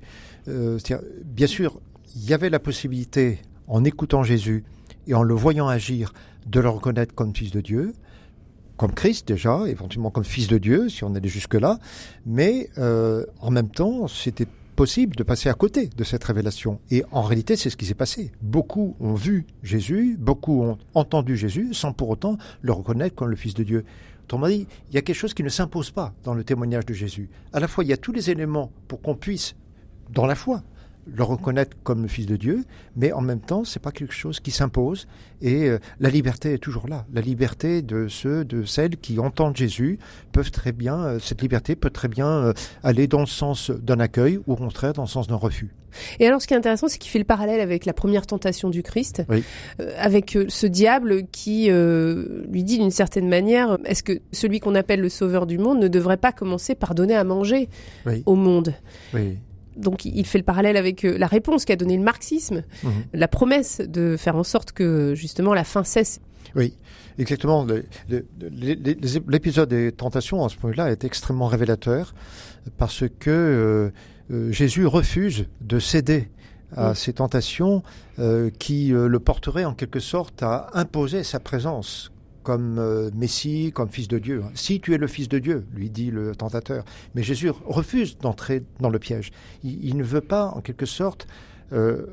[0.48, 0.80] Euh,
[1.24, 1.80] bien sûr,
[2.16, 4.64] il y avait la possibilité, en écoutant Jésus
[5.08, 6.14] et en le voyant agir,
[6.46, 7.94] de le reconnaître comme fils de Dieu,
[8.78, 11.80] comme Christ déjà, éventuellement comme fils de Dieu, si on allait jusque-là,
[12.26, 16.80] mais euh, en même temps, c'était possible de passer à côté de cette révélation.
[16.90, 18.32] Et en réalité, c'est ce qui s'est passé.
[18.42, 23.36] Beaucoup ont vu Jésus, beaucoup ont entendu Jésus, sans pour autant le reconnaître comme le
[23.36, 23.86] Fils de Dieu.
[24.24, 26.94] Autrement dit, il y a quelque chose qui ne s'impose pas dans le témoignage de
[26.94, 27.30] Jésus.
[27.52, 29.56] À la fois, il y a tous les éléments pour qu'on puisse,
[30.12, 30.64] dans la foi,
[31.12, 32.64] le reconnaître comme le Fils de Dieu,
[32.96, 35.08] mais en même temps, c'est pas quelque chose qui s'impose.
[35.42, 37.06] Et euh, la liberté est toujours là.
[37.14, 40.00] La liberté de ceux, de celles qui entendent Jésus
[40.32, 44.00] peuvent très bien, euh, cette liberté peut très bien euh, aller dans le sens d'un
[44.00, 45.72] accueil ou au contraire dans le sens d'un refus.
[46.20, 48.72] Et alors, ce qui est intéressant, c'est qu'il fait le parallèle avec la première tentation
[48.72, 49.22] du Christ,
[50.00, 55.10] avec ce diable qui lui dit d'une certaine manière, est-ce que celui qu'on appelle le
[55.10, 57.70] sauveur du monde ne devrait pas commencer par donner à manger
[58.26, 58.74] au monde?
[59.14, 59.38] Oui
[59.76, 62.92] donc il fait le parallèle avec euh, la réponse qu'a donné le marxisme, mhm.
[63.14, 66.20] la promesse de faire en sorte que justement la faim cesse.
[66.56, 66.76] Oui,
[67.18, 67.66] exactement.
[69.28, 72.14] L'épisode des tentations à ce point-là est extrêmement révélateur
[72.78, 73.90] parce que euh,
[74.32, 76.30] euh, Jésus refuse de céder
[76.76, 77.84] à ces tentations
[78.58, 82.13] qui le porteraient en quelque sorte à imposer sa présence
[82.44, 84.44] comme euh, Messie, comme fils de Dieu.
[84.54, 86.84] Si tu es le fils de Dieu, lui dit le tentateur.
[87.16, 89.32] Mais Jésus refuse d'entrer dans le piège.
[89.64, 91.28] Il, ne veut pas, en quelque sorte,
[91.72, 92.06] euh,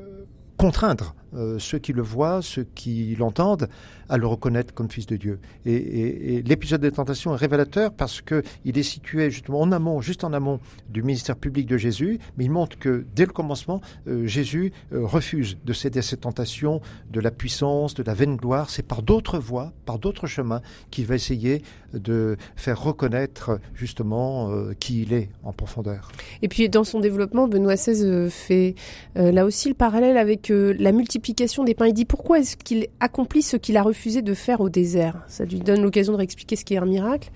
[0.57, 3.69] contraindre euh, ceux qui le voient, ceux qui l'entendent,
[4.09, 5.39] à le reconnaître comme fils de Dieu.
[5.65, 10.33] Et, l'épisode des tentations est révélateur parce qu'il est situé justement en amont, juste en
[10.33, 14.73] amont du ministère public de Jésus, mais il montre que dès le commencement, euh, Jésus
[14.91, 18.69] euh, refuse de céder à ces tentations de la puissance, de la vaine gloire.
[18.69, 21.61] C'est par d'autres voies, par d'autres chemins qu'il va essayer
[21.93, 26.11] de faire reconnaître justement qui il est en profondeur.
[26.41, 28.75] Et puis dans son développement, Benoît XVI fait
[29.15, 31.20] là aussi le parallèle avec la multiplication
[31.65, 31.87] des pains.
[31.87, 35.23] Il dit pourquoi est-ce qu'il accomplit ce qu'il a refusé de faire au désert?
[35.27, 37.31] Ça lui donne l'occasion de réexpliquer ce qui est un miracle.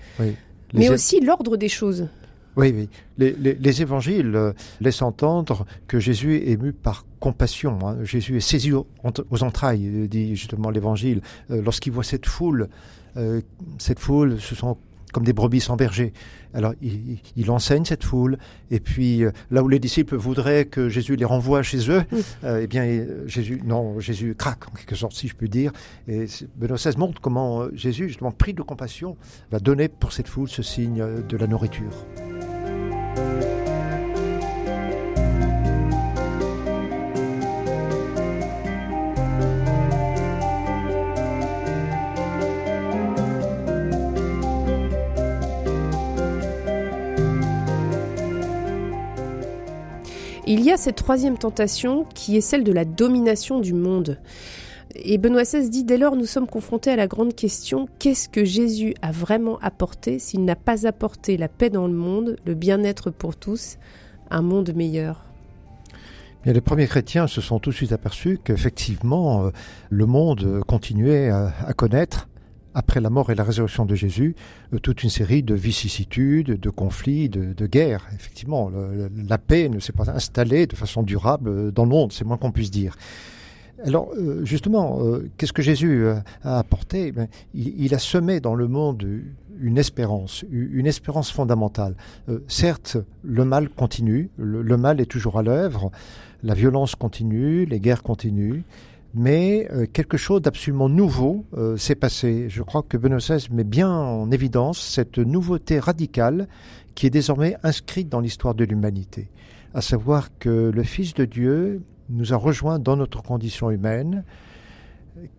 [0.74, 2.08] Mais aussi l'ordre des choses.
[2.56, 2.88] Oui, oui.
[3.18, 7.78] Les, évangiles euh, laissent entendre que Jésus est ému par compassion.
[7.86, 7.98] Hein.
[8.02, 8.86] Jésus est saisi aux,
[9.42, 11.20] entrailles, euh, dit justement l'évangile.
[11.50, 12.68] Euh, lorsqu'il voit cette foule,
[13.78, 14.76] cette foule, ce sont
[15.12, 16.12] comme des brebis sans berger.
[16.54, 18.38] Alors il, enseigne cette foule,
[18.70, 22.02] et puis euh, là où les disciples voudraient que Jésus les renvoie chez eux,
[22.44, 25.72] euh, eh bien euh, Jésus, non, Jésus craque en quelque sorte, si je puis dire.
[26.08, 29.16] Et Benoît XVI montre comment Jésus, justement pris de compassion,
[29.50, 31.92] va donner pour cette foule ce signe de la nourriture.
[50.48, 54.16] Il y a cette troisième tentation qui est celle de la domination du monde.
[54.94, 58.44] Et Benoît XVI dit dès lors nous sommes confrontés à la grande question qu'est-ce que
[58.44, 63.10] Jésus a vraiment apporté s'il n'a pas apporté la paix dans le monde, le bien-être
[63.10, 63.76] pour tous,
[64.30, 65.24] un monde meilleur?
[66.44, 69.50] Les premiers chrétiens se sont tout de suite aperçus qu'effectivement euh,
[69.90, 72.28] le monde continuait à connaître
[72.76, 74.36] après la mort et la résurrection de Jésus,
[74.74, 78.06] euh, toute une série de vicissitudes, de conflits, de, guerres.
[78.14, 78.70] Effectivement,
[79.16, 82.36] la paix ne s'est pas installée de façon durable euh, dans le monde, c'est moins
[82.36, 82.96] qu'on puisse dire.
[83.84, 85.00] Alors, euh, justement,
[85.36, 86.06] qu'est-ce que Jésus
[86.44, 87.12] a apporté?
[87.12, 89.06] Ben, il, a semé dans le monde
[89.58, 91.94] une espérance, une espérance fondamentale.
[92.46, 95.90] certes, le mal continue, le mal est toujours à l'œuvre,
[96.42, 98.62] la violence continue, les guerres continuent,
[99.14, 102.46] mais euh, quelque chose d'absolument nouveau euh, s'est passé.
[102.48, 106.48] Je crois que Benoît XVI met bien en évidence cette nouveauté radicale
[106.94, 109.28] qui est désormais inscrite dans l'histoire de l'humanité,
[109.74, 114.24] à savoir que le Fils de Dieu nous a rejoints dans notre condition humaine,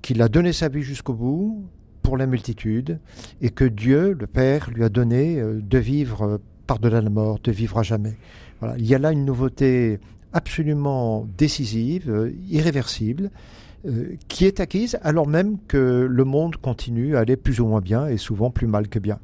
[0.01, 1.65] qu'il a donné sa vie jusqu'au bout
[2.01, 2.99] pour la multitude,
[3.41, 7.51] et que Dieu, le Père, lui a donné euh, de vivre par-delà la mort, de
[7.51, 8.17] vivre à jamais.
[8.59, 8.77] Voilà.
[8.77, 9.99] Il y a là une nouveauté
[10.33, 13.31] absolument décisive, irréversible,
[13.85, 17.79] euh, qui est acquise alors même que le monde continue à aller plus ou moins
[17.79, 19.19] bien et souvent plus mal que bien.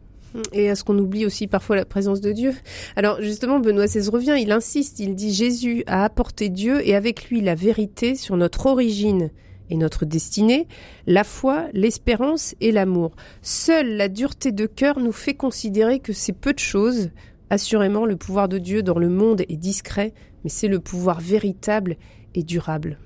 [0.51, 2.53] Et est-ce qu'on oublie aussi parfois la présence de Dieu
[2.95, 7.29] Alors justement, Benoît XVI revient, il insiste, il dit Jésus a apporté Dieu et avec
[7.29, 9.31] lui la vérité sur notre origine
[9.69, 10.67] et notre destinée,
[11.07, 13.15] la foi, l'espérance et l'amour.
[13.41, 17.09] Seule la dureté de cœur nous fait considérer que c'est peu de choses.
[17.49, 20.13] Assurément, le pouvoir de Dieu dans le monde est discret,
[20.43, 21.97] mais c'est le pouvoir véritable
[22.35, 22.97] et durable.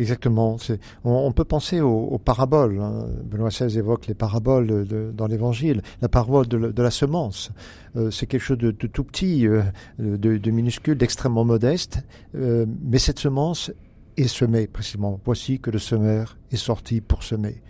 [0.00, 0.56] Exactement.
[1.04, 2.80] On, peut penser aux, paraboles.
[2.80, 3.06] Hein.
[3.24, 5.82] Benoît XVI évoque les paraboles dans l'Évangile.
[6.00, 7.50] La parabole de, la semence,
[7.96, 9.62] euh, c'est quelque chose de, tout petit, euh,
[9.98, 12.02] de, de, minuscule, d'extrêmement modeste.
[12.34, 13.70] Euh, mais cette semence
[14.20, 15.20] est semée précisément.
[15.24, 17.62] Voici que le semeur est sorti pour semer.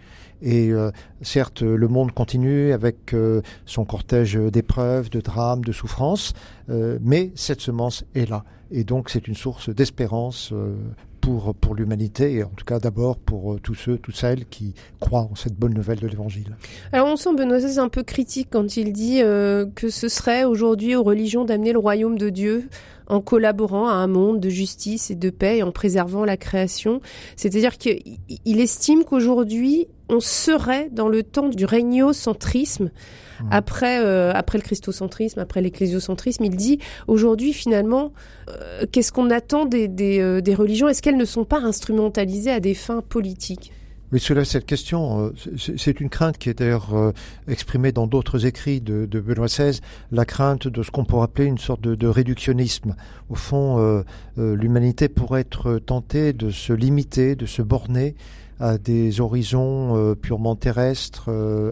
[0.43, 0.91] Et euh,
[1.23, 6.33] certes, le monde continue avec euh, son cortège d'épreuves, de drames, de souffrances,
[6.71, 8.45] euh, mais cette semence est là.
[8.71, 10.55] Et donc c'est une source d'espérance
[11.21, 15.29] pour, pour l'humanité, et en tout cas d'abord pour tous ceux, toutes celles qui croient
[15.31, 16.57] en cette bonne nouvelle de l'Évangile.
[16.93, 19.23] Alors on sent Benoît XVI un peu critique quand il dit
[19.75, 22.69] que ce serait aujourd'hui aux religions d'amener le royaume de Dieu
[23.11, 27.01] en collaborant à un monde de justice et de paix et en préservant la création.
[27.37, 32.85] C'est-à-dire qu'il estime qu'aujourd'hui, on serait dans le temps du régnocentrisme.
[33.41, 33.49] Mmh.
[33.51, 38.13] Après, euh, après le christocentrisme, après l'ecclésiocentrisme, il dit aujourd'hui finalement,
[38.49, 40.89] euh, qu'est-ce qu'on attend des, des, euh, des religions?
[40.89, 43.73] Est-ce qu'elles ne sont pas instrumentalisées à des fins politiques?
[44.13, 45.27] Oui, soulève cette question.
[45.27, 45.35] Euh,
[45.77, 47.13] c'est une crainte qui est d'ailleurs euh,
[47.47, 51.47] exprimée dans d'autres écrits de, de, Benoît XVI, la crainte de ce qu'on pourrait appeler
[51.47, 52.97] une sorte de, de réductionnisme.
[53.29, 54.03] Au fond, euh,
[54.37, 58.17] l'humanité pourrait être tentée de se limiter, de se borner
[58.59, 61.31] à des horizons purement terrestres,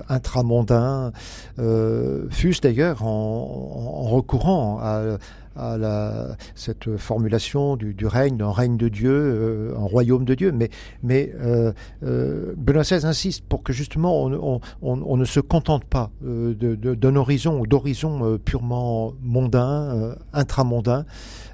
[0.08, 1.12] intramondains,
[1.58, 5.18] fût-ce d'ailleurs en, en, recourant à,
[5.58, 10.52] à cette formulation du, règne, d'un règne de Dieu, euh, un royaume de Dieu.
[10.52, 10.70] Mais,
[11.02, 14.24] mais euh, euh, Benoît XVI insiste pour que justement
[14.82, 21.04] on, ne se contente pas euh, d'un horizon ou d'horizon purement mondain, intramondain,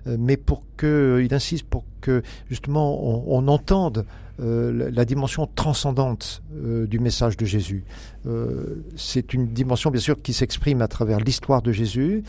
[0.07, 4.05] mais pour que, il insiste pour que justement on, entende
[4.39, 7.85] la dimension transcendante du message de Jésus.
[8.27, 12.23] Euh, c'est une dimension bien sûr qui s'exprime à travers l'histoire de Jésus,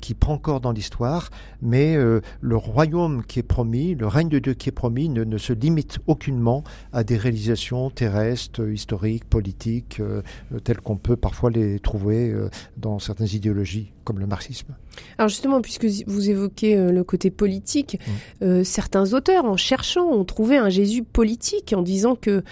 [0.00, 1.30] qui prend corps dans l'histoire,
[1.62, 5.38] mais le royaume qui est promis, le règne de Dieu qui est promis ne, ne
[5.38, 10.00] se limite aucunement à des réalisations terrestres, historiques, politiques,
[10.64, 12.34] telles qu'on peut parfois les trouver
[12.76, 14.74] dans certaines idéologies comme le marxisme.
[15.18, 17.98] Alors justement, puisque vous évoquez le côté politique,
[18.40, 18.64] mmh.
[18.64, 22.42] certains auteurs, en cherchant, ont trouvé un Jésus politique en disant que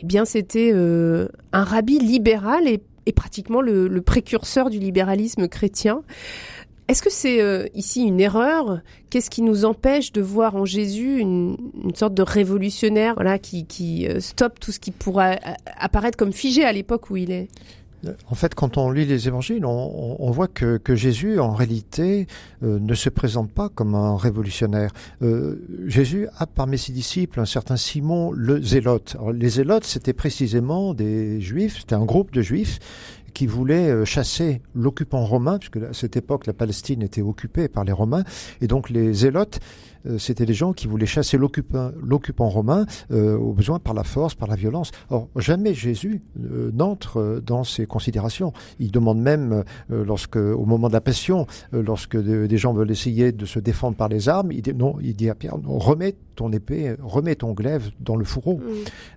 [0.00, 6.02] eh bien c'était euh, un rabbi libéral et, pratiquement le, précurseur du libéralisme chrétien.
[6.88, 8.80] Est-ce que c'est euh, ici une erreur?
[9.10, 11.56] Qu'est-ce qui nous empêche de voir en Jésus une,
[11.94, 15.38] sorte de révolutionnaire voilà, qui, qui euh, stoppe tout ce qui pourrait
[15.78, 17.48] apparaître comme figé à l'époque où il est?
[18.28, 22.26] En fait, quand on lit les évangiles, on, voit que, Jésus, en réalité,
[22.62, 24.92] euh, ne se présente pas comme un révolutionnaire.
[25.22, 25.56] Euh,
[25.86, 29.16] Jésus a parmi ses disciples un certain Simon le Zélote.
[29.34, 32.78] les Zélotes, c'était précisément des Juifs, c'était un groupe de Juifs
[33.34, 37.84] qui voulaient euh, chasser l'occupant romain, puisque à cette époque la Palestine était occupée par
[37.84, 38.24] les Romains,
[38.60, 39.60] et donc les Zélotes
[40.18, 44.48] c'était des gens qui voulaient chasser l'occupant romain euh, au besoin par la force, par
[44.48, 44.90] la violence.
[45.10, 48.52] Or, jamais Jésus euh, n'entre dans ces considérations.
[48.78, 53.46] Il demande même, lorsque, au moment de la passion, lorsque des gens veulent essayer de
[53.46, 56.52] se défendre par les armes, il dit, non, il dit à Pierre, non, remets ton
[56.52, 58.60] épée, remets ton glaive dans le fourreau.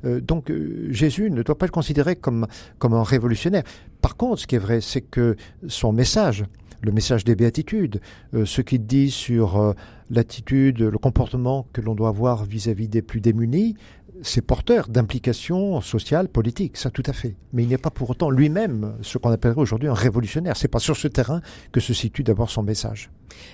[0.04, 0.52] donc
[0.90, 2.48] Jésus ne doit pas le considérer comme,
[2.80, 3.64] comme un révolutionnaire.
[4.02, 5.36] Par contre, ce qui est vrai, c'est que
[5.68, 6.46] son message,
[6.82, 8.02] le message des béatitudes,
[8.34, 9.74] euh, ce qu'il dit sur euh,
[10.12, 13.76] l'attitude, le comportement que l'on doit avoir vis-à-vis des plus démunis,
[14.22, 17.36] c'est porteur d'implications sociales, politiques, ça tout à fait.
[17.54, 20.58] Mais il n'est pas pour autant lui-même ce qu'on appellerait aujourd'hui un révolutionnaire.
[20.58, 23.10] C'est pas sur ce terrain que se situe d'abord son message.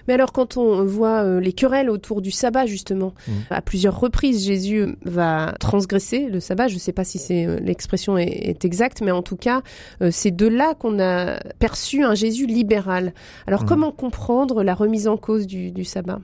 [0.08, 3.32] Mais alors quand on voit euh, les querelles autour du sabbat justement, mmh.
[3.52, 6.68] à plusieurs reprises Jésus va transgresser le sabbat.
[6.68, 9.62] Je ne sais pas si c'est euh, l'expression est, exacte, mais en tout cas
[10.02, 13.14] euh, c'est de là qu'on a perçu un Jésus libéral.
[13.46, 13.68] Alors mmh.
[13.68, 16.20] comment comprendre la remise en cause du, du sabbat?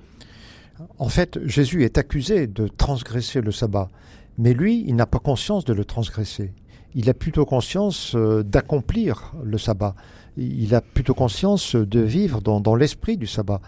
[0.99, 3.89] En fait, Jésus est accusé de transgresser le sabbat.
[4.37, 6.53] Mais lui, il n'a pas conscience de le transgresser.
[6.95, 9.95] Il a plutôt conscience euh, d'accomplir le sabbat.
[10.37, 13.61] Il a plutôt conscience de vivre dans, dans l'esprit du sabbat.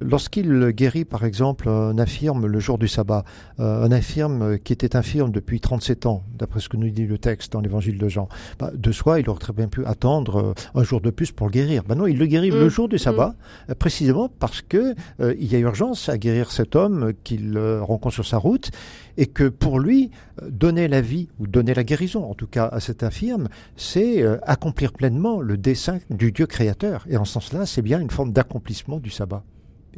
[0.00, 3.24] Lorsqu'il guérit, par exemple, un infirme le jour du sabbat,
[3.60, 7.18] euh, un infirme qui était infirme depuis 37 ans, d'après ce que nous dit le
[7.18, 10.54] texte dans l'évangile de Jean, bah, de soi, il aurait très bien pu attendre euh,
[10.74, 11.82] un jour de plus pour le guérir.
[11.84, 12.70] Ben non, il le guérit le mm.
[12.70, 13.34] jour du sabbat,
[13.68, 13.74] mm.
[13.74, 18.38] précisément parce que il y a urgence à guérir cet homme qu'il rencontre sur sa
[18.38, 18.70] route
[19.16, 20.10] et que pour lui,
[20.42, 24.38] donner la vie ou donner la guérison, en tout cas à cet infirme, c'est euh,
[24.42, 27.04] accomplir pleinement le dessein du Dieu créateur.
[27.08, 29.44] Et en ce sens-là, c'est bien une forme d'accomplissement du sabbat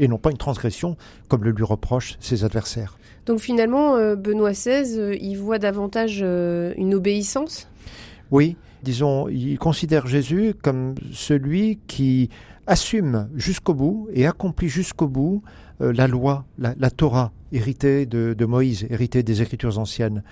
[0.01, 0.97] et non pas une transgression
[1.29, 2.99] comme le lui reprochent ses adversaires.
[3.27, 7.69] Donc finalement, euh, Benoît XVI, euh, il voit davantage une obéissance?
[8.33, 12.31] Oui, disons, il considère Jésus comme celui qui
[12.67, 15.43] assume jusqu'au bout et accomplit jusqu'au bout
[15.81, 20.23] euh, la loi, la, Torah, héritée de, Moïse, héritée des Écritures anciennes,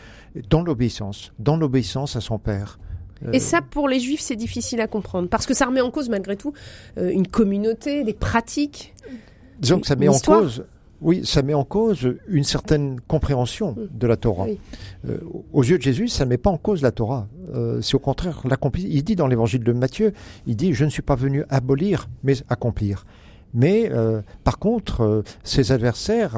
[0.50, 2.78] dans l'obéissance, dans l'obéissance à son Père.
[3.24, 5.90] Euh, et ça, pour les Juifs, c'est difficile à comprendre, parce que ça remet en
[5.90, 6.52] cause, malgré tout,
[6.98, 8.94] euh, une communauté, des pratiques.
[9.59, 10.64] Disons que ça met en cause
[11.01, 14.47] oui, ça met en cause une certaine compréhension de la Torah.
[15.09, 15.18] Euh,
[15.53, 17.29] aux yeux de Jésus, ça ne met pas en cause la Torah.
[17.55, 18.87] Euh, c'est au contraire l'accomplir.
[18.88, 20.12] Il dit dans l'évangile de Matthieu,
[20.47, 23.07] il dit, je ne suis pas venu abolir, mais accomplir.
[23.55, 26.37] Mais euh, par contre, ses adversaires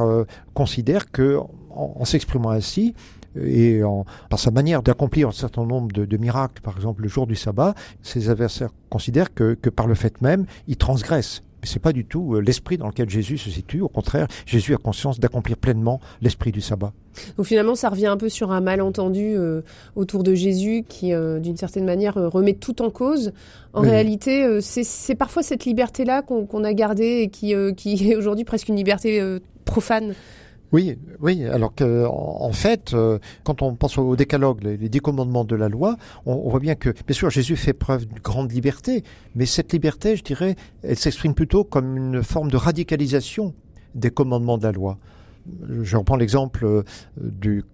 [0.54, 1.38] considèrent que,
[1.70, 2.94] en, s'exprimant ainsi,
[3.40, 7.26] et en, par sa manière d'accomplir un certain nombre de, miracles, par exemple le jour
[7.26, 11.92] du sabbat, ses adversaires considèrent que, que par le fait même, il transgresse c'est pas
[11.92, 13.80] du tout euh, l'esprit dans lequel Jésus se situe.
[13.80, 16.92] Au contraire, Jésus a conscience d'accomplir pleinement l'esprit du sabbat.
[17.36, 19.62] Donc finalement, ça revient un peu sur un malentendu euh,
[19.96, 23.32] autour de Jésus qui, euh, d'une certaine manière, remet tout en cause.
[23.72, 28.68] En réalité, c'est parfois cette liberté-là qu'on a gardée et qui, qui est aujourd'hui presque
[28.68, 29.22] une liberté
[29.64, 30.14] profane.
[30.72, 31.44] Oui, oui.
[31.44, 35.68] Alors que, en fait, euh, quand on pense au décalogue, les, dix commandements de la
[35.68, 39.02] loi, on, voit bien que, bien sûr, Jésus fait preuve d'une grande liberté,
[39.35, 43.54] mais cette liberté, je dirais, elle s'exprime plutôt comme une forme de radicalisation
[43.94, 44.98] des commandements de la loi.
[45.83, 46.83] Je reprends l'exemple euh,
[47.18, 47.64] du,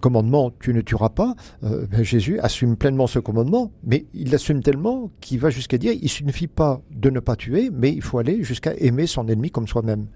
[0.00, 1.34] commandement tu ne tueras pas.
[1.64, 5.94] Euh, ben, Jésus assume pleinement ce commandement, mais il l'assume tellement qu'il va jusqu'à dire
[6.00, 9.50] il suffit pas de ne pas tuer, mais il faut aller jusqu'à aimer son ennemi
[9.50, 10.06] comme soi-même.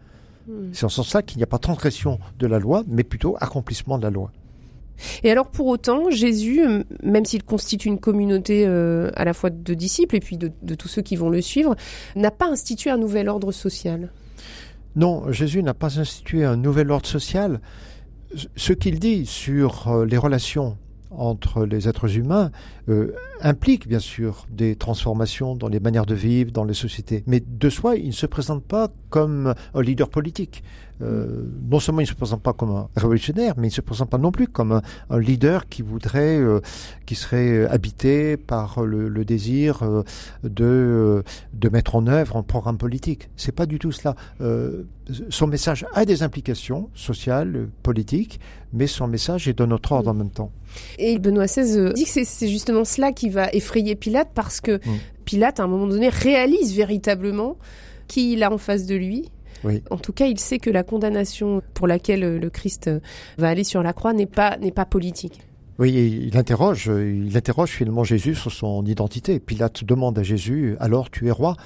[0.49, 0.71] Hmm.
[0.73, 3.99] C'est en ce sens-là qu'il n'y a pas transgression de la loi, mais plutôt accomplissement
[3.99, 4.33] de la loi.
[5.23, 6.63] Et alors pour autant, Jésus,
[7.03, 10.89] même s'il constitue une communauté euh, à la fois de disciples et puis de, tous
[10.89, 11.77] ceux qui vont le suivre,
[12.17, 14.11] n'a pas institué un nouvel ordre social?
[14.97, 17.61] Non, Jésus n'a pas institué un nouvel ordre social.
[18.57, 20.77] Ce qu'il dit sur euh, les relations
[21.11, 22.51] entre les êtres humains
[22.89, 27.23] euh, implique bien sûr des transformations dans les manières de vivre, dans les sociétés.
[27.27, 30.63] Mais de soi, il ne se présente pas comme un leader politique.
[31.01, 33.81] Euh, non seulement il ne se présente pas comme un révolutionnaire, mais il ne se
[33.81, 36.61] présente pas non plus comme un, leader qui voudrait, euh,
[37.07, 39.83] qui serait habité par le, désir
[40.43, 43.31] de, de mettre en œuvre un programme politique.
[43.37, 44.17] C'est pas du tout cela.
[45.31, 48.41] son message a des implications sociales, politiques,
[48.73, 50.51] mais son message est de notre ordre en même temps.
[50.99, 54.99] Et Benoît XVI dit que c'est justement cela qui va effrayer Pilate parce que mm.
[55.25, 57.57] Pilate, à un moment donné, réalise véritablement
[58.07, 59.31] qui il a en face de lui.
[59.91, 62.91] En tout cas, il sait que la condamnation pour laquelle le Christ
[63.39, 65.41] va aller sur la croix n'est pas, n'est pas politique.
[65.79, 65.93] Oui,
[66.29, 69.39] il interroge, il interroge finalement Jésus sur son identité.
[69.39, 71.57] Pilate demande à Jésus, alors tu es roi?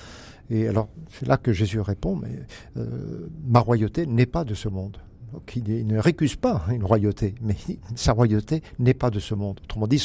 [0.51, 2.29] Et alors, c'est là que Jésus répond, mais
[2.77, 4.99] euh, ma royauté n'est pas de ce monde
[5.47, 7.57] qui ne récuse pas une royauté, mais
[7.95, 9.61] sa royauté n'est pas de ce monde.
[9.65, 10.05] Autrement dit,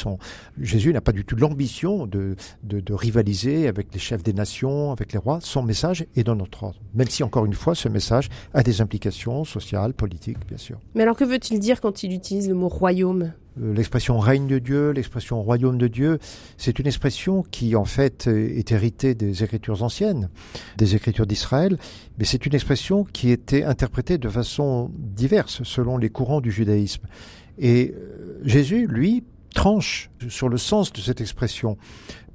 [0.60, 2.36] Jésus n'a pas du tout l'ambition de,
[2.90, 5.38] rivaliser avec les chefs des nations, avec les rois.
[5.40, 6.80] Son message est dans notre ordre.
[6.94, 10.78] Même si, encore une fois, ce message a des implications sociales, politiques, bien sûr.
[10.94, 13.32] Mais alors, que veut-il dire quand il utilise le mot royaume?
[13.60, 16.18] L'expression règne de Dieu, l'expression royaume de Dieu,
[16.56, 20.28] c'est une expression qui en fait est héritée des écritures anciennes,
[20.76, 21.78] des écritures d'Israël,
[22.18, 27.06] mais c'est une expression qui était interprétée de façon diverse selon les courants du judaïsme.
[27.58, 31.76] Et euh, Jésus, lui, tranche sur le sens de cette expression.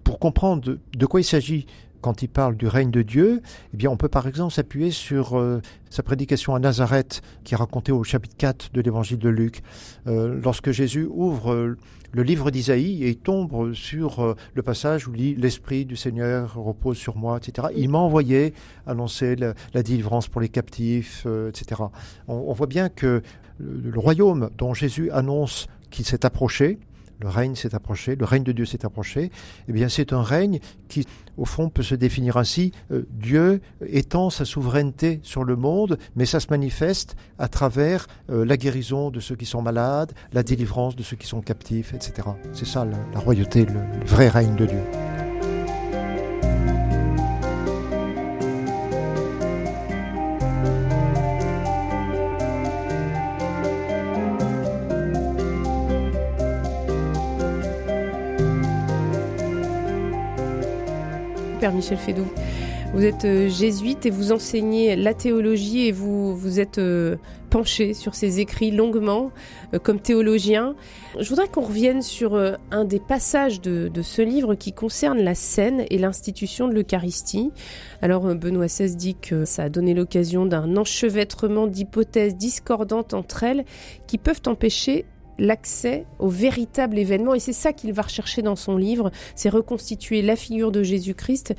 [0.03, 1.65] Pour comprendre de quoi il s'agit
[2.03, 3.41] quand il parle du règne de Dieu,
[3.73, 7.57] eh bien, on peut par exemple s'appuyer sur euh, sa prédication à Nazareth, qui est
[7.57, 9.63] racontée au chapitre 4 de l'évangile de Luc.
[10.05, 11.77] Euh, lorsque Jésus ouvre euh,
[12.11, 16.97] le livre d'Isaïe et tombe sur le passage où il dit L'Esprit du Seigneur repose
[16.97, 17.69] sur moi, etc.
[17.75, 18.53] Il m'a envoyé
[18.85, 21.81] annoncer la, délivrance pour les captifs, etc.
[22.27, 23.23] On, voit bien que
[23.57, 26.77] le royaume dont Jésus annonce qu'il s'est approché,
[27.23, 29.31] le règne s'est approché, le règne de Dieu s'est approché,
[29.67, 30.59] eh bien c'est un règne
[30.89, 31.07] qui,
[31.37, 36.25] au fond, peut se définir ainsi, euh, Dieu étend sa souveraineté sur le monde, mais
[36.25, 40.97] ça se manifeste à travers euh, la guérison de ceux qui sont malades, la délivrance
[40.97, 42.27] de ceux qui sont captifs, etc.
[42.51, 45.32] C'est ça la, royauté, le vrai règne de Dieu.
[61.71, 62.25] Michel Fédou.
[62.93, 67.15] Vous êtes euh, jésuite et vous enseignez la théologie et vous vous êtes euh,
[67.49, 69.31] penché sur ces écrits longuement
[69.73, 70.75] euh, comme théologien.
[71.19, 72.35] Je voudrais qu'on revienne sur
[72.71, 77.51] un des passages de, ce livre qui concerne la scène et l'institution de l'Eucharistie.
[78.01, 83.65] Alors Benoît XVI dit que ça a donné l'occasion d'un enchevêtrement d'hypothèses discordantes entre elles
[84.07, 85.05] qui peuvent empêcher
[85.39, 87.33] l'accès au véritable événement.
[87.33, 91.55] Et c'est ça qu'il va rechercher dans son livre, c'est reconstituer la figure de Jésus-Christ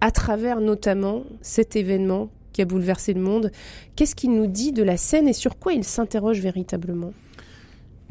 [0.00, 3.50] à travers notamment cet événement qui a bouleversé le monde.
[3.96, 7.12] Qu'est-ce qu'il nous dit de la scène et sur quoi il s'interroge véritablement?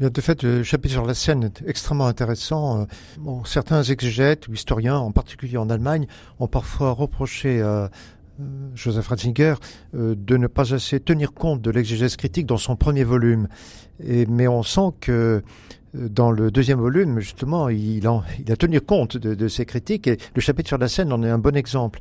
[0.00, 2.86] De fait, le chapitre sur la scène est extrêmement intéressant.
[3.26, 6.06] Euh, certains exégètes ou historiens, en particulier en Allemagne,
[6.40, 7.86] ont parfois reproché euh,
[8.74, 9.54] Joseph Ratzinger
[9.94, 13.48] euh, de ne pas assez tenir compte de l'exégèse critique dans son premier volume.
[14.00, 15.42] Mais on sent que
[15.94, 20.68] dans le deuxième volume, justement, il, a tenu compte de, ces critiques et le chapitre
[20.68, 22.00] sur la scène en est un bon exemple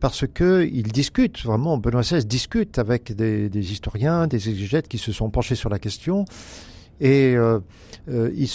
[0.00, 4.98] parce que il discute vraiment, Benoît XVI discute avec des, des historiens, des exégètes qui
[4.98, 6.26] se sont penchés sur la question
[7.00, 7.60] et euh,
[8.08, 8.48] euh, il,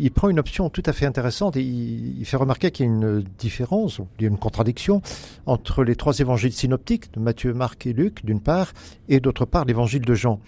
[0.00, 2.92] il prend une option tout à fait intéressante et il, fait remarquer qu'il y a
[2.92, 5.02] une différence, il y a une contradiction
[5.46, 8.72] entre les trois évangiles synoptiques de Matthieu, Marc et Luc, d'une part,
[9.08, 10.40] et d'autre part l'évangile de Jean.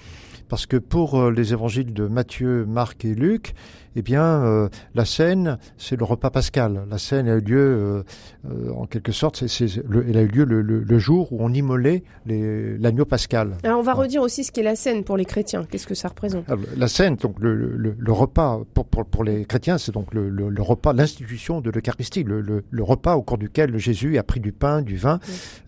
[0.49, 3.55] Parce que pour euh, les évangiles de Matthieu, Marc et Luc,
[3.97, 6.85] eh bien, euh, la scène, c'est le repas pascal.
[6.91, 8.03] La scène a eu lieu, euh,
[8.51, 13.05] euh, en quelque sorte, c'est, elle a eu lieu le, jour où on immolait l'agneau
[13.05, 13.53] pascal.
[13.63, 15.65] Alors, on va redire aussi ce qu'est la scène pour les chrétiens.
[15.65, 16.45] Qu'est-ce que ça représente?
[16.77, 21.71] La scène, donc le, repas pour, pour, les chrétiens, c'est donc le, repas, l'institution de
[21.71, 25.19] l'Eucharistie, le, repas au cours duquel Jésus a pris du pain, du vin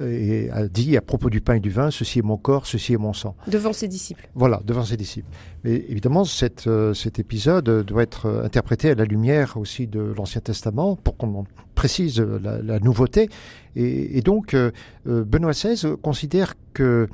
[0.00, 2.94] et a dit à propos du pain et du vin, ceci est mon corps, ceci
[2.94, 3.36] est mon sang.
[3.46, 4.28] Devant ses disciples.
[4.34, 5.28] Voilà, devant ses disciples.
[5.64, 10.96] Mais évidemment, cette, cet épisode doit être interprété à la lumière aussi de l'Ancien Testament
[10.96, 11.44] pour qu'on
[11.74, 13.28] précise la, nouveauté.
[13.76, 14.70] Et, donc, euh,
[15.06, 17.08] euh, Benoît XVI considère que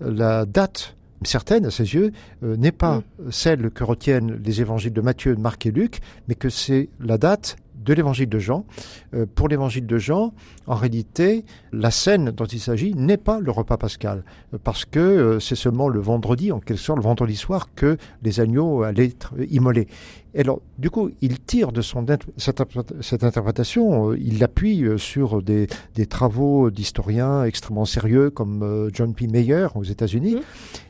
[0.00, 3.30] la date certaine à ses yeux euh, n'est pas mm.
[3.30, 7.56] celle que retiennent les évangiles de Matthieu, Marc et Luc, mais que c'est la date
[7.88, 8.66] de l'évangile de Jean.
[9.14, 10.34] Euh, pour l'évangile de Jean,
[10.66, 14.98] en réalité, la scène dont il s'agit n'est pas le repas pascal, euh, parce que
[14.98, 19.06] euh, c'est seulement le vendredi, en quelque sorte le vendredi soir, que les agneaux allaient
[19.06, 19.88] être immolés.
[20.34, 22.04] Et alors, du coup, il tire de son
[22.36, 22.62] cette,
[23.00, 29.26] cette interprétation, il l'appuie sur des, des travaux d'historiens extrêmement sérieux comme John P.
[29.26, 30.40] Mayer aux États-Unis, mmh.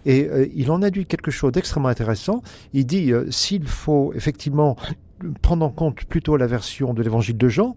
[0.07, 2.43] et il en a dit quelque chose d'extrêmement intéressant.
[2.73, 4.77] Il dit s'il faut effectivement
[5.43, 7.77] prendre en compte plutôt la version de l'évangile de Jean,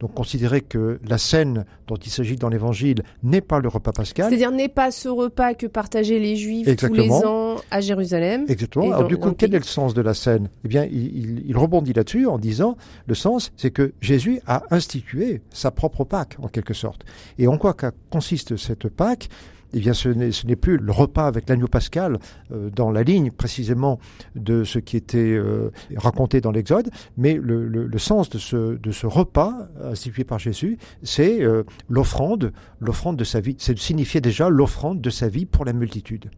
[0.00, 4.28] donc considérer que la scène dont il s'agit dans l'évangile n'est pas le repas pascal.
[4.28, 8.46] C'est-à-dire n'est pas ce repas que partageaient les Juifs tous les ans à Jérusalem.
[8.48, 8.92] Exactement.
[8.92, 10.48] Alors du coup, quel est le sens de la scène?
[10.64, 12.76] Eh bien, il, il rebondit là-dessus en disant,
[13.06, 17.04] le sens, c'est que Jésus a institué sa propre Pâque, en quelque sorte.
[17.38, 17.76] Et en quoi
[18.10, 19.28] consiste cette Pâque?
[19.74, 22.18] Eh bien, ce n'est plus le repas avec l'agneau pascal
[22.52, 23.98] euh, dans la ligne précisément
[24.34, 28.90] de ce qui était euh, raconté dans l'Exode, mais le, le, sens de ce, de
[28.90, 33.56] ce repas institué par Jésus, c'est euh, l'offrande, l'offrande de sa vie.
[33.58, 36.30] C'est signifier déjà l'offrande de sa vie pour la multitude.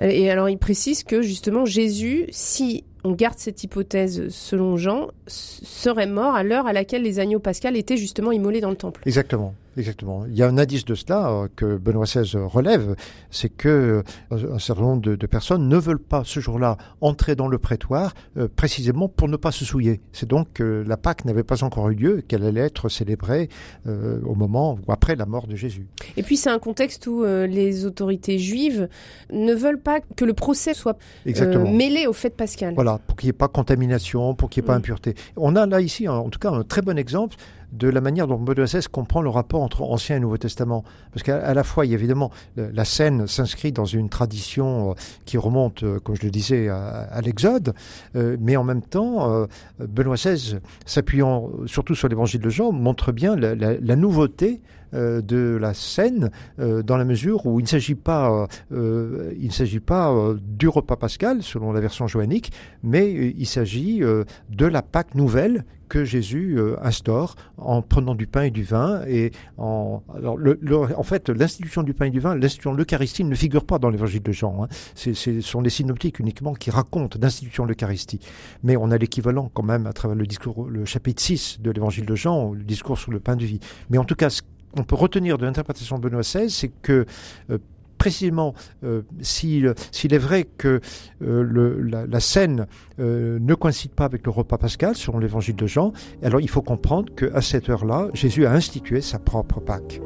[0.00, 6.06] Et alors, il précise que justement, Jésus, si on garde cette hypothèse selon Jean, serait
[6.06, 9.00] mort à l'heure à laquelle les agneaux pascals étaient justement immolés dans le temple.
[9.06, 9.54] Exactement.
[9.76, 10.24] Exactement.
[10.26, 12.96] Il y a un indice de cela euh, que Benoît XVI relève,
[13.30, 14.02] c'est que
[14.32, 18.14] euh, un certain nombre de, personnes ne veulent pas ce jour-là entrer dans le prétoire
[18.36, 20.00] euh, précisément pour ne pas se souiller.
[20.12, 23.48] C'est donc que la Pâque n'avait pas encore eu lieu, qu'elle allait être célébrée
[23.86, 25.86] au moment ou après la mort de Jésus.
[26.16, 28.88] Et puis c'est un contexte où les autorités juives
[29.32, 32.74] ne veulent pas que le procès soit mêlé au fait pascal.
[32.74, 34.78] Voilà, pour qu'il n'y ait pas contamination, pour qu'il n'y ait pas mm.
[34.78, 35.14] impureté.
[35.36, 37.36] On a là ici, en tout cas, un très bon exemple
[37.76, 40.84] de la manière dont Benoît XVI comprend le rapport entre Ancien et Nouveau Testament.
[41.12, 45.82] Parce qu'à la fois, il évidemment, la scène s'inscrit dans une tradition euh, qui remonte,
[45.82, 47.74] euh, comme je le disais, à, l'Exode,
[48.14, 49.46] euh, mais en même temps,
[49.80, 54.60] Benoît XVI, s'appuyant surtout sur l'évangile de Jean, montre bien la, nouveauté
[54.92, 60.34] de la scène dans la mesure où il ne s'agit pas, il ne s'agit pas
[60.40, 66.04] du repas pascal selon la version joannique, mais il s'agit de la Pâque nouvelle que
[66.04, 69.02] Jésus euh, instaure en prenant du pain et du vin.
[69.06, 70.58] Et en, alors le,
[70.96, 73.90] en fait, l'institution du pain et du vin, l'institution de l'Eucharistie ne figure pas dans
[73.90, 74.64] l'évangile de Jean.
[74.64, 74.68] Hein.
[74.94, 78.20] Ce sont les synoptiques uniquement qui racontent l'institution de l'Eucharistie.
[78.62, 82.06] Mais on a l'équivalent quand même à travers le discours, le chapitre 6 de l'évangile
[82.06, 83.60] de Jean, le discours sur le pain de vie.
[83.90, 84.42] Mais en tout cas, ce
[84.76, 87.06] qu'on peut retenir de l'interprétation de Benoît XVI, c'est que
[87.50, 87.58] euh,
[87.98, 88.54] précisément
[88.84, 90.80] euh, s'il est vrai que
[91.22, 92.66] euh, la, scène
[92.98, 97.14] ne coïncide pas avec le repas pascal selon l'évangile de Jean, alors il faut comprendre
[97.14, 100.00] qu'à cette heure-là, Jésus a institué sa propre Pâque.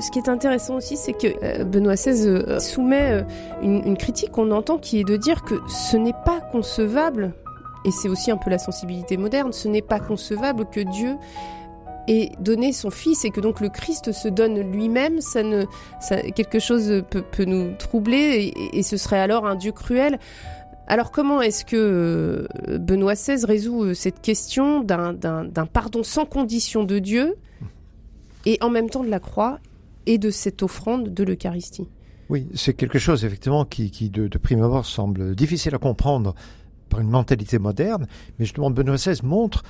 [0.00, 3.24] Ce qui est intéressant aussi, c'est que Benoît XVI soumet
[3.62, 7.32] une, critique qu'on entend qui est de dire que ce n'est pas concevable,
[7.84, 11.16] et c'est aussi un peu la sensibilité moderne, ce n'est pas concevable que Dieu
[12.08, 15.64] et donner son fils et que donc le Christ se donne lui-même, ça ne,
[16.34, 20.18] quelque chose peut, nous troubler et, ce serait alors un Dieu cruel.
[20.88, 21.76] Alors comment est-ce que
[22.68, 25.14] euh, Benoît XVI résout euh, cette question d'un
[25.72, 27.36] pardon sans condition de Dieu
[28.44, 29.60] et en même temps de la croix
[30.10, 31.86] et de cette offrande de l'Eucharistie.
[32.30, 36.34] Oui, c'est quelque chose effectivement qui, de prime abord semble difficile à comprendre
[36.88, 38.08] par une mentalité moderne,
[38.38, 39.62] mais justement Benoît XVI montre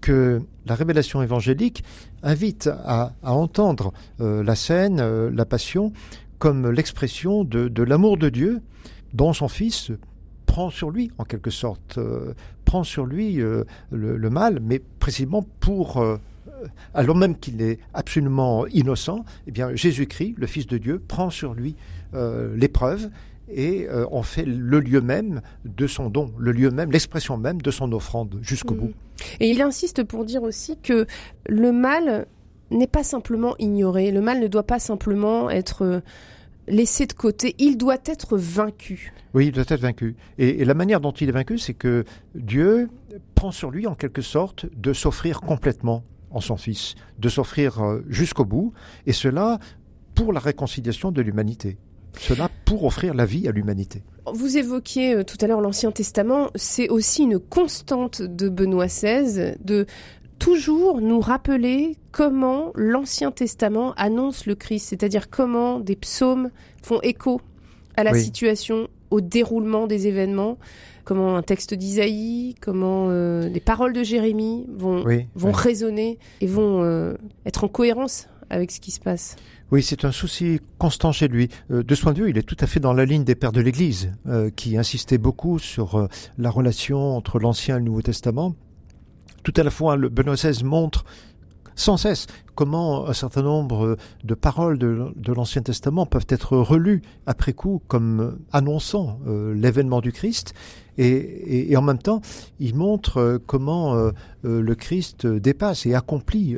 [0.00, 1.82] que la révélation évangélique
[2.22, 5.92] invite à, entendre euh, la scène, euh, la passion,
[6.38, 8.60] comme l'expression de, l'amour de Dieu
[9.12, 9.90] dont son Fils
[10.46, 12.34] prend sur lui, en quelque sorte, euh,
[12.64, 13.40] prend sur lui
[13.90, 16.00] le, mal, mais précisément pour
[16.94, 21.54] alors même qu'il est absolument innocent, eh bien Jésus-Christ, le Fils de Dieu, prend sur
[21.54, 21.76] lui
[22.12, 23.10] l'épreuve
[23.50, 27.60] et euh, on fait le lieu même de son don, le lieu même, l'expression même
[27.60, 28.78] de son offrande jusqu'au mm.
[28.78, 28.92] bout.
[29.40, 31.06] Et il insiste pour dire aussi que
[31.48, 32.26] le mal
[32.70, 36.00] n'est pas simplement ignoré, le mal ne doit pas simplement être euh,
[36.68, 39.12] laissé de côté, il doit être vaincu.
[39.34, 40.16] Oui, il doit être vaincu.
[40.38, 42.88] Et, la manière dont il est vaincu, c'est que Dieu
[43.34, 48.04] prend sur lui en quelque sorte de s'offrir complètement en son Fils, de s'offrir euh,
[48.08, 48.72] jusqu'au bout,
[49.06, 49.58] et cela
[50.14, 51.78] pour la réconciliation de l'humanité.
[52.18, 54.02] Cela pour offrir la vie à l'humanité.
[54.32, 59.54] Vous évoquiez euh, tout à l'heure l'Ancien Testament, c'est aussi une constante de Benoît XVI
[59.64, 59.86] de
[60.38, 66.50] toujours nous rappeler comment l'Ancien Testament annonce le Christ, c'est-à-dire comment des psaumes
[66.82, 67.40] font écho
[67.96, 70.58] à la situation, au déroulement des événements,
[71.04, 75.04] comment un texte d'Isaïe, comment euh, les paroles de Jérémie vont,
[75.34, 77.14] vont résonner et vont euh,
[77.46, 79.36] être en cohérence avec ce qui se passe.
[79.70, 81.48] Oui, c'est un souci constant chez lui.
[81.70, 83.36] Euh, de ce point de vue, il est tout à fait dans la ligne des
[83.36, 86.08] pères de l'Église, euh, qui insistaient beaucoup sur
[86.38, 88.54] la relation entre l'Ancien et le Nouveau Testament.
[89.42, 91.04] Tout à la fois, le Benoît XVI montre
[91.80, 92.26] sans cesse.
[92.54, 98.38] Comment un certain nombre de paroles de, l'Ancien Testament peuvent être relues après coup comme
[98.52, 99.18] annonçant
[99.54, 100.52] l'événement du Christ
[101.02, 102.20] et, en même temps,
[102.58, 104.10] il montre euh, comment euh,
[104.44, 106.56] euh, le Christ dépasse et accomplit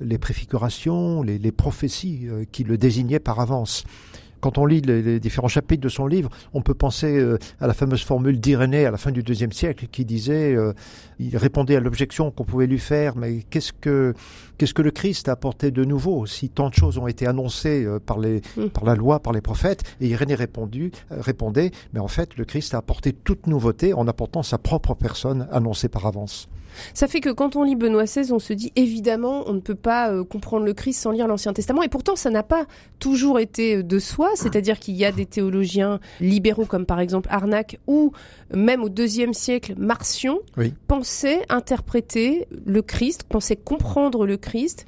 [0.00, 3.84] les préfigurations, les, les prophéties qui le désignaient par avance
[4.40, 7.74] quand on lit les, différents chapitres de son livre, on peut penser euh, à la
[7.74, 10.72] fameuse formule d'Irénée à la fin du deuxième siècle qui disait, euh,
[11.18, 14.14] il répondait à l'objection qu'on pouvait lui faire, mais qu'est-ce que
[14.58, 17.84] qu'est-ce que le Christ a apporté de nouveau si tant de choses ont été annoncées
[17.84, 18.68] euh, par les mm.
[18.70, 19.82] par la loi, par les prophètes?
[20.00, 24.42] Et Irénée répondu, répondait, mais en fait, le Christ a apporté toute nouveauté en apportant
[24.42, 26.48] sa propre personne annoncée par avance.
[26.94, 29.74] Ça fait que quand on lit Benoît XVI, on se dit évidemment, on ne peut
[29.74, 31.82] pas euh, comprendre le Christ sans lire l'Ancien Testament.
[31.82, 32.66] Et pourtant, ça n'a pas
[32.98, 34.30] toujours été euh, de soi.
[34.34, 38.12] C'est-à-dire qu'il y a des théologiens libéraux, comme par exemple Arnac, ou
[38.54, 40.40] même au deuxième siècle, Marcion,
[40.86, 44.86] pensaient interpréter le Christ, pensaient comprendre le Christ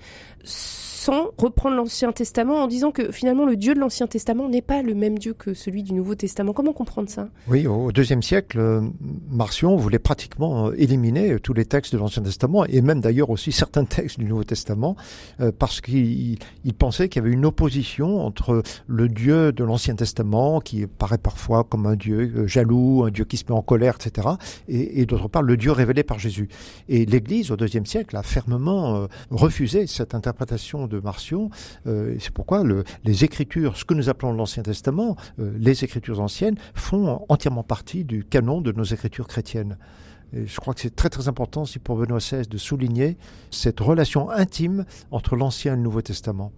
[1.03, 4.83] sans reprendre l'Ancien Testament en disant que finalement le Dieu de l'Ancien Testament n'est pas
[4.83, 6.53] le même Dieu que celui du Nouveau Testament.
[6.53, 7.29] Comment comprendre ça?
[7.49, 8.83] Oui, au deuxième siècle, euh,
[9.29, 13.51] Marcion voulait pratiquement euh, éliminer tous les textes de l'Ancien Testament et même d'ailleurs aussi
[13.51, 14.95] certains textes du Nouveau Testament
[15.41, 16.39] euh, parce qu'il
[16.79, 21.65] pensait qu'il y avait une opposition entre le Dieu de l'Ancien Testament qui paraît parfois
[21.65, 24.29] comme un Dieu jaloux, un Dieu qui se met en colère, etc.
[24.69, 26.49] et, et d'autre part le Dieu révélé par Jésus.
[26.89, 31.51] Et l'Église au deuxième siècle a fermement refusé cette interprétation de Marcion.
[31.87, 32.63] Euh, c'est pourquoi
[33.05, 38.05] les Écritures, ce que nous appelons l'Ancien Testament, euh, les Écritures anciennes, font entièrement partie
[38.05, 39.79] du canon de nos Écritures chrétiennes.
[40.35, 43.17] Et je crois que c'est très très important aussi pour Benoît XVI de souligner
[43.51, 46.53] cette relation intime entre l'Ancien et le Nouveau Testament.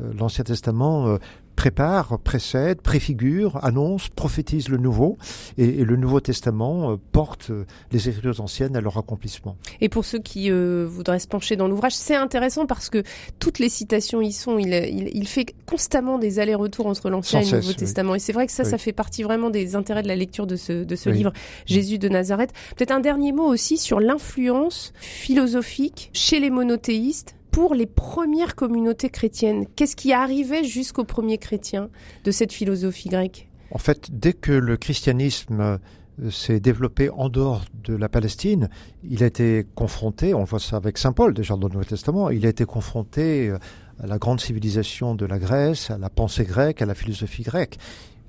[0.00, 1.18] Euh, L'Ancien Testament
[1.58, 5.18] prépare, précède, préfigure, annonce, prophétise le Nouveau,
[5.56, 9.56] et, le Nouveau Testament euh, porte euh, les Écritures anciennes à leur accomplissement.
[9.80, 13.02] Et pour ceux qui euh, voudraient se pencher dans l'ouvrage, c'est intéressant parce que
[13.40, 14.56] toutes les citations y sont.
[14.56, 18.46] Il, il, fait constamment des allers-retours entre l'Ancien et le Nouveau Testament, et c'est vrai
[18.46, 21.10] que ça, ça fait partie vraiment des intérêts de la lecture de ce, de ce
[21.10, 21.32] livre,
[21.66, 22.52] Jésus de Nazareth.
[22.76, 29.10] Peut-être un dernier mot aussi sur l'influence philosophique chez les monothéistes pour les premières communautés
[29.10, 31.90] chrétiennes Qu'est-ce qui arrivait jusqu'aux premiers chrétiens
[32.24, 33.48] de cette philosophie grecque?
[33.70, 38.68] En fait, dès que le christianisme euh, s'est développé en dehors de la Palestine,
[39.04, 42.30] il a été confronté, on voit ça avec Saint Paul déjà dans le Nouveau Testament,
[42.30, 43.58] il a été confronté euh,
[44.00, 47.78] à la grande civilisation de la Grèce, à la pensée grecque, à la philosophie grecque.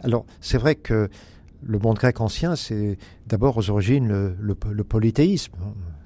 [0.01, 1.09] Alors c'est vrai que
[1.61, 2.97] le monde grec ancien, c'est
[3.27, 5.53] d'abord aux origines le, le, polythéisme.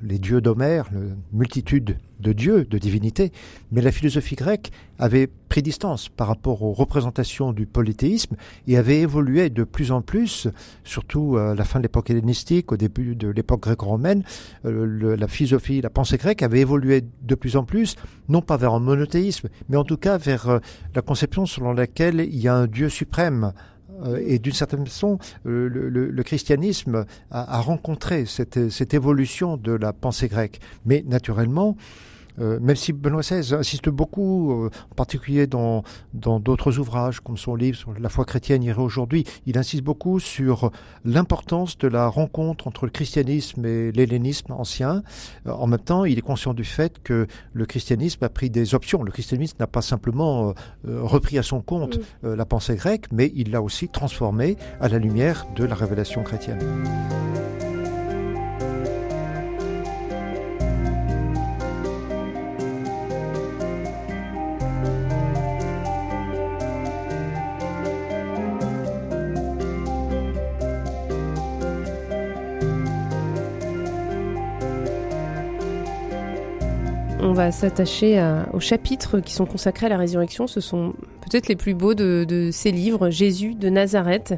[0.04, 1.00] Les dieux d'Homère, la
[1.32, 3.32] multitude de dieux, de divinités,
[3.72, 8.36] mais la philosophie grecque avait pris distance par rapport aux représentations du polythéisme
[8.68, 10.48] et avait évolué de plus en plus,
[10.84, 14.24] surtout à la fin de l'époque hellénistique, au début de l'époque gréco-romaine,
[14.66, 17.96] euh, la philosophie, la pensée grecque avait évolué de plus en plus,
[18.30, 20.60] non pas vers un monothéisme, mais en tout cas vers euh,
[20.96, 23.54] la conception selon laquelle il y a un Dieu suprême,
[24.20, 30.60] et d'une certaine façon, le, christianisme a, rencontré cette, évolution de la pensée grecque.
[30.86, 31.76] Mais naturellement,
[32.40, 37.38] euh, même si Benoît XVI insiste beaucoup, euh, en particulier dans dans d'autres ouvrages comme
[37.38, 40.72] son livre sur la foi chrétienne irait aujourd'hui, il insiste beaucoup sur
[41.06, 45.04] l'importance de la rencontre entre le christianisme et l'hellénisme ancien.
[45.48, 48.76] Euh, en même temps, il est conscient du fait que le christianisme a pris des
[48.76, 49.04] options.
[49.04, 50.54] Le christianisme n'a pas simplement
[50.86, 52.34] repris à son compte mm.
[52.34, 56.60] la pensée grecque, mais il l'a aussi transformée à la lumière de la révélation chrétienne.
[77.34, 78.24] On va s'attacher
[78.54, 80.46] aux chapitres qui sont consacrés à la résurrection.
[80.46, 84.36] Ce sont peut-être les plus beaux de, ces livres, Jésus de Nazareth.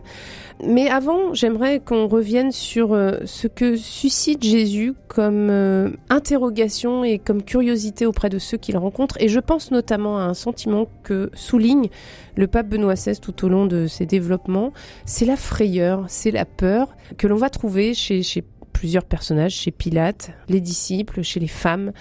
[0.66, 7.20] Mais avant, j'aimerais qu'on revienne sur euh, ce que suscite Jésus comme euh, interrogation et
[7.20, 9.18] comme curiosité auprès de ceux qu'il rencontre.
[9.20, 11.90] Et je pense notamment à un sentiment que souligne
[12.38, 14.72] le pape Benoît XVI tout au long de ses développements.
[15.04, 19.72] C'est la frayeur, c'est la peur que l'on va trouver chez, chez plusieurs personnages, chez
[19.72, 21.92] Pilate, les disciples, chez les femmes,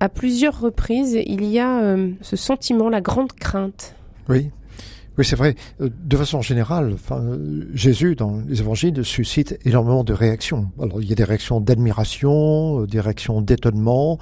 [0.00, 3.94] à plusieurs reprises, il y a euh, ce sentiment, la grande crainte.
[4.28, 4.50] Oui.
[5.16, 5.56] Oui, c'est vrai.
[5.80, 7.22] Euh, de façon générale, enfin,
[7.74, 10.70] Jésus, dans les évangiles, suscite énormément de réactions.
[10.80, 14.18] Alors, il y a des réactions d'admiration, euh, des réactions d'étonnement,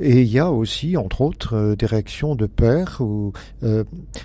[0.00, 2.96] et il y a aussi, entre autres, des réactions de peur.
[2.98, 3.32] Ou,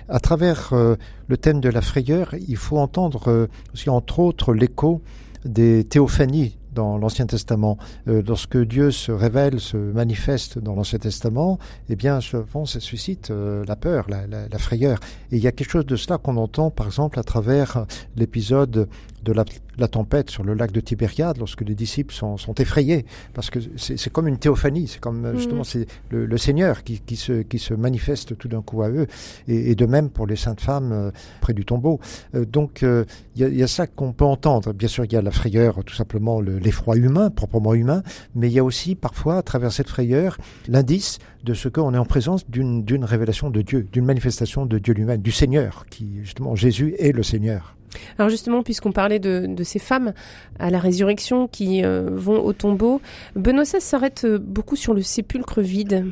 [0.08, 5.00] à travers le thème de la frayeur, il faut entendre aussi, entre autres, l'écho
[5.44, 7.78] des théophanies dans l'Ancien Testament.
[8.08, 11.58] Euh, lorsque Dieu se révèle, se manifeste dans l'Ancien Testament,
[11.88, 14.98] eh bien, je pense, ça suscite euh, la peur, la, la, la, frayeur.
[15.32, 18.88] Et il y a quelque chose de cela qu'on entend, par exemple, à travers l'épisode
[19.24, 19.44] de la,
[19.80, 23.04] la, tempête sur le lac de Tibériade, lorsque les disciples sont, sont effrayés,
[23.34, 25.64] parce que c'est comme une théophanie, c'est comme euh, justement mm.
[25.64, 29.06] c'est le, le, Seigneur qui, qui, se, qui se manifeste tout d'un coup à eux,
[29.48, 31.10] et, et, de même pour les saintes femmes euh,
[31.40, 32.00] près du tombeau.
[32.34, 34.72] Euh, donc il y, a, ça qu'on peut entendre.
[34.72, 38.02] Bien sûr, il y a la frayeur, tout simplement l'effroi humain, proprement humain,
[38.34, 40.36] mais il y a aussi parfois, à travers cette frayeur,
[40.68, 44.94] l'indice de ce qu'on est en présence d'une révélation de Dieu, d'une manifestation de Dieu
[44.94, 47.76] lui-même, du Seigneur, qui justement Jésus est le Seigneur.
[48.18, 50.12] Alors justement, puisqu'on parlait de, de, ces femmes
[50.58, 53.00] à la résurrection qui euh, vont au tombeau,
[53.36, 56.06] Benoît s'arrête euh, beaucoup sur le sépulcre vide.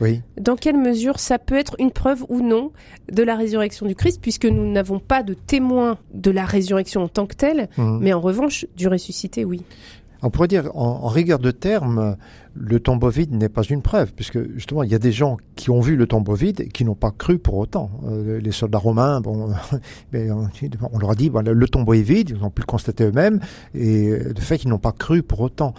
[0.00, 0.22] Oui.
[0.40, 2.72] Dans quelle mesure ça peut être une preuve ou non
[3.12, 7.08] de la résurrection du Christ, puisque nous n'avons pas de témoin de la résurrection en
[7.08, 7.98] tant que telle, mmh.
[8.00, 9.62] mais en revanche du ressuscité, oui.
[10.24, 12.16] On pourrait dire, en, rigueur de terme,
[12.54, 15.68] le tombeau vide n'est pas une preuve, puisque justement, il y a des gens qui
[15.68, 17.90] ont vu le tombeau vide et qui n'ont pas cru pour autant.
[18.06, 19.50] Euh, les soldats romains, bon,
[20.14, 23.38] on leur a dit, le tombeau est vide, ils ont pu le constater eux-mêmes,
[23.74, 25.74] et de fait, ils n'ont pas cru pour autant.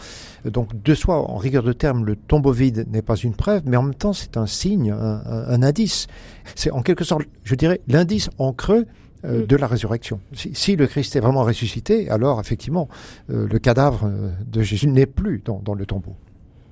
[0.46, 3.78] Donc, de soi, en rigueur de terme, le tombeau vide n'est pas une preuve, mais
[3.78, 6.06] en même temps, c'est un signe, un indice.
[6.54, 8.86] C'est en quelque sorte, je dirais, l'indice en creux
[9.26, 9.46] euh, mm.
[9.46, 10.20] de la résurrection.
[10.34, 12.88] Si, si, le Christ est vraiment ressuscité, alors effectivement,
[13.30, 14.12] euh, le cadavre
[14.46, 16.16] de Jésus n'est plus dans, dans le tombeau.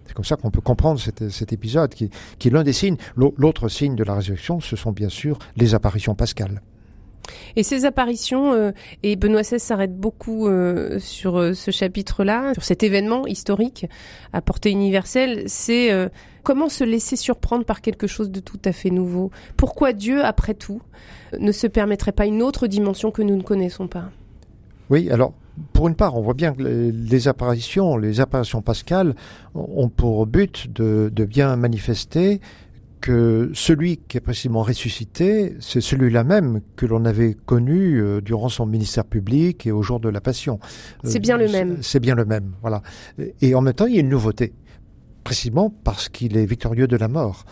[0.06, 2.97] C'est comme ça qu'on peut comprendre cet, cet épisode qui, qui est l'un des signes.
[3.16, 6.62] L'autre signe de la résurrection, ce sont bien sûr les apparitions pascales.
[7.55, 8.71] Et ces apparitions, euh,
[9.03, 13.88] et Benoît XVI s'arrête beaucoup euh, sur euh, ce chapitre-là, sur cet événement historique
[14.34, 15.91] à portée universelle, c'est
[16.43, 19.32] comment se laisser surprendre par quelque chose de tout à fait nouveau?
[19.57, 20.82] Pourquoi Dieu, après tout,
[21.38, 24.09] ne se permettrait pas une autre dimension que nous ne connaissons pas?
[24.89, 25.34] Oui, alors
[25.71, 29.13] pour une part, on voit bien que les apparitions, les apparitions pascales
[29.53, 32.41] ont pour but de bien manifester
[33.04, 38.47] que celui qui est précisément ressuscité, c'est celui-là même que l'on avait connu euh, durant
[38.47, 40.58] son ministère public et au jour de la Passion.
[41.04, 41.80] C'est bien le même.
[41.82, 42.82] C'est bien le même, voilà.
[43.41, 44.54] Et en même temps, il y a une nouveauté
[45.26, 47.43] précisément parce qu'il est victorieux de la mort.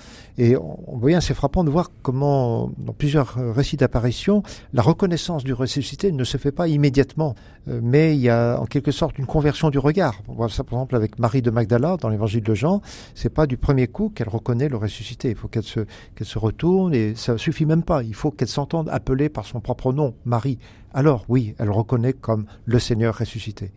[0.41, 4.41] Et on voit assez frappant de voir comment, dans plusieurs récits d'apparition,
[4.73, 7.35] la reconnaissance du ressuscité ne se fait pas immédiatement,
[7.67, 10.23] euh, mais il y a en quelque sorte une conversion du regard.
[10.27, 12.81] On voit ça par exemple avec Marie de Magdala dans l'évangile de Jean.
[13.13, 15.29] C'est pas du premier coup qu'elle reconnaît le ressuscité.
[15.29, 15.81] Il faut qu'elle se,
[16.19, 18.01] se retourne et ça suffit même pas.
[18.01, 20.57] Il faut qu'elle s'entende appeler par son propre nom, Marie.
[20.91, 23.69] Alors oui, elle reconnaît comme le Seigneur ressuscité.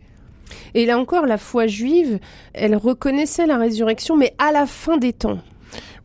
[0.73, 2.17] Et là encore, la foi juive,
[2.55, 5.37] elle reconnaissait la résurrection, mais à la fin des temps.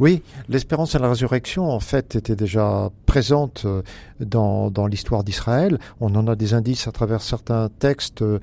[0.00, 3.82] Oui, l'espérance à la résurrection, en fait, était déjà présente euh,
[4.18, 5.78] dans, dans l'histoire d'Israël.
[6.00, 8.38] On en a des indices à travers certains textes, euh,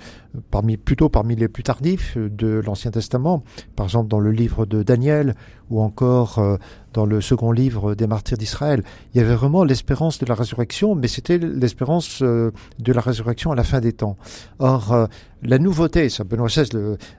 [0.51, 3.43] parmi, plutôt parmi les plus tardifs de l'Ancien Testament.
[3.75, 5.33] Par exemple, dans le livre de Daniel
[5.71, 6.57] ou encore euh,
[6.93, 8.83] dans le second livre des martyrs d'Israël.
[9.13, 12.51] Il y avait vraiment l'espérance de la résurrection, mais c'était l'espérance de
[12.93, 14.17] la résurrection à la fin des temps.
[14.59, 15.07] Or,
[15.43, 16.69] la nouveauté, ça Benoît XVI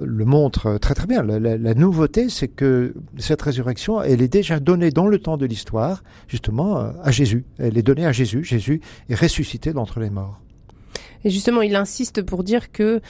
[0.01, 4.28] le, montre très très bien, la, la, la nouveauté, c'est que cette résurrection, elle est
[4.29, 7.45] déjà donnée dans le temps de l'histoire, justement, à Jésus.
[7.59, 8.45] Elle est donnée à Jésus.
[8.45, 10.41] Jésus est ressuscité d'entre les morts.
[11.25, 13.01] Et justement, il insiste pour dire que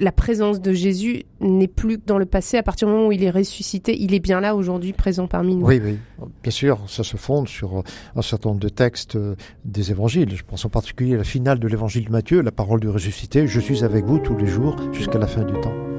[0.00, 2.56] la présence de Jésus n'est plus dans le passé.
[2.56, 5.56] À partir du moment où il est ressuscité, il est bien là aujourd'hui, présent parmi
[5.56, 5.66] nous.
[5.66, 5.98] Oui, oui.
[6.42, 7.82] Bien sûr, ça se fonde sur
[8.14, 9.34] un certain nombre de textes euh,
[9.64, 10.34] des évangiles.
[10.34, 13.46] Je pense en particulier à la finale de l'évangile de Matthieu, la parole du ressuscité.
[13.46, 15.89] Je suis avec vous tous les jours jusqu'à la fin du temps.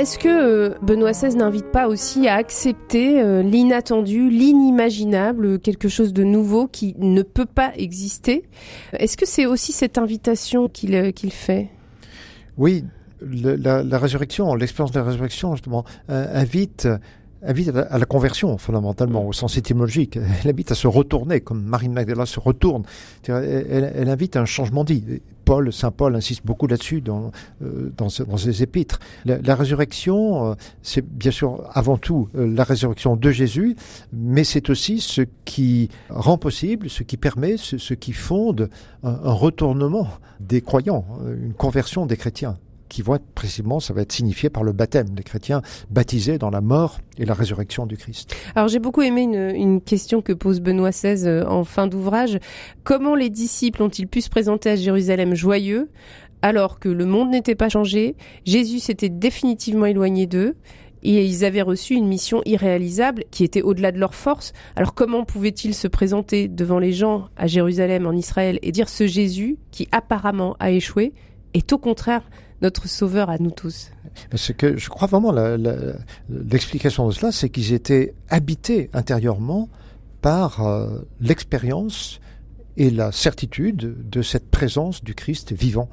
[0.00, 6.14] Est-ce que euh, Benoît XVI n'invite pas aussi à accepter euh, l'inattendu, l'inimaginable, quelque chose
[6.14, 8.48] de nouveau qui ne peut pas exister?
[8.94, 11.68] Est-ce que c'est aussi cette invitation qu'il euh, fait?
[12.56, 12.86] Oui,
[13.20, 16.88] la, résurrection, l'expérience de la résurrection, justement, invite
[17.42, 20.16] invite à la, conversion fondamentalement au sens étymologique.
[20.16, 22.84] Elle invite à se retourner, comme Marie Magdala se retourne.
[23.26, 25.04] Elle, invite à un changement dit.
[25.44, 27.32] Paul, saint Paul insiste beaucoup là-dessus dans,
[27.62, 29.00] euh, dans, dans, ses épîtres.
[29.24, 33.74] La, résurrection, euh, c'est bien sûr avant tout euh, la résurrection de Jésus,
[34.12, 38.70] mais c'est aussi ce qui rend possible, ce qui permet, ce, qui fonde
[39.02, 40.06] un retournement
[40.38, 42.56] des croyants, une conversion des chrétiens
[42.90, 46.50] qui vont être précisément, ça va être signifié par le baptême, les chrétiens baptisés dans
[46.50, 48.34] la mort et la résurrection du Christ.
[48.54, 52.38] Alors j'ai beaucoup aimé une, une, question que pose Benoît XVI euh, en fin d'ouvrage.
[52.84, 55.88] Comment les disciples ont-ils pu se présenter à Jérusalem joyeux
[56.42, 58.16] alors que le monde n'était pas changé,
[58.46, 60.56] Jésus s'était définitivement éloigné d'eux
[61.02, 64.52] et ils avaient reçu une mission irréalisable qui était au-delà de leur force.
[64.76, 69.06] Alors comment pouvaient-ils se présenter devant les gens à Jérusalem, en Israël, et dire ce
[69.06, 71.12] Jésus qui apparemment a échoué
[71.54, 72.22] est au contraire
[72.62, 73.90] notre sauveur à nous tous.
[74.56, 75.32] Que je crois vraiment
[76.28, 79.68] l'explication de cela, c'est qu'ils étaient habités intérieurement
[80.20, 82.20] par euh, l'expérience
[82.76, 85.88] et la certitude de cette présence du Christ vivant.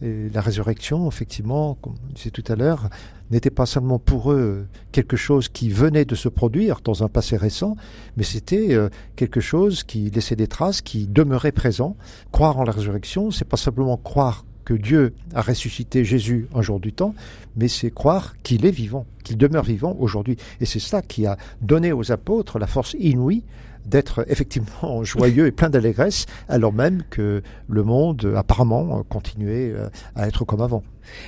[0.00, 2.90] La résurrection, effectivement, comme je disais tout à l'heure,
[3.30, 7.36] n'était pas seulement pour eux quelque chose qui venait de se produire dans un passé
[7.36, 7.76] récent,
[8.16, 11.96] mais c'était euh, quelque chose qui laissait des traces, qui demeurait présent.
[12.32, 16.80] Croire en la résurrection, c'est pas simplement croire que Dieu a ressuscité Jésus un jour
[16.80, 17.14] du temps,
[17.56, 20.36] mais c'est croire qu'il est vivant, qu'il demeure vivant aujourd'hui.
[20.60, 23.42] Et c'est ça qui a donné aux apôtres la force inouïe
[23.86, 30.28] d'être effectivement joyeux et plein d'allégresse, alors même que le monde apparemment continuait euh, à
[30.28, 30.82] être comme avant.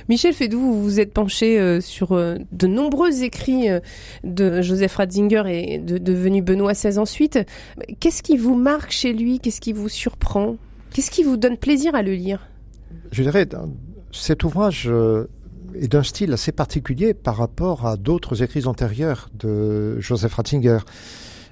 [0.07, 3.67] Michel Fédou, vous vous êtes penché euh, sur euh, de nombreux écrits
[4.23, 7.39] de Joseph Ratzinger et de, devenu Benoît XVI ensuite.
[7.99, 9.39] Qu'est-ce qui vous marque chez lui?
[9.39, 10.55] Qu'est-ce qui vous surprend?
[10.93, 12.47] Qu'est-ce qui vous donne plaisir à le lire?
[13.11, 13.47] Je dirais,
[14.11, 15.27] cet ouvrage euh,
[15.73, 20.79] est d'un style assez particulier par rapport à d'autres écrits antérieurs de Joseph Ratzinger.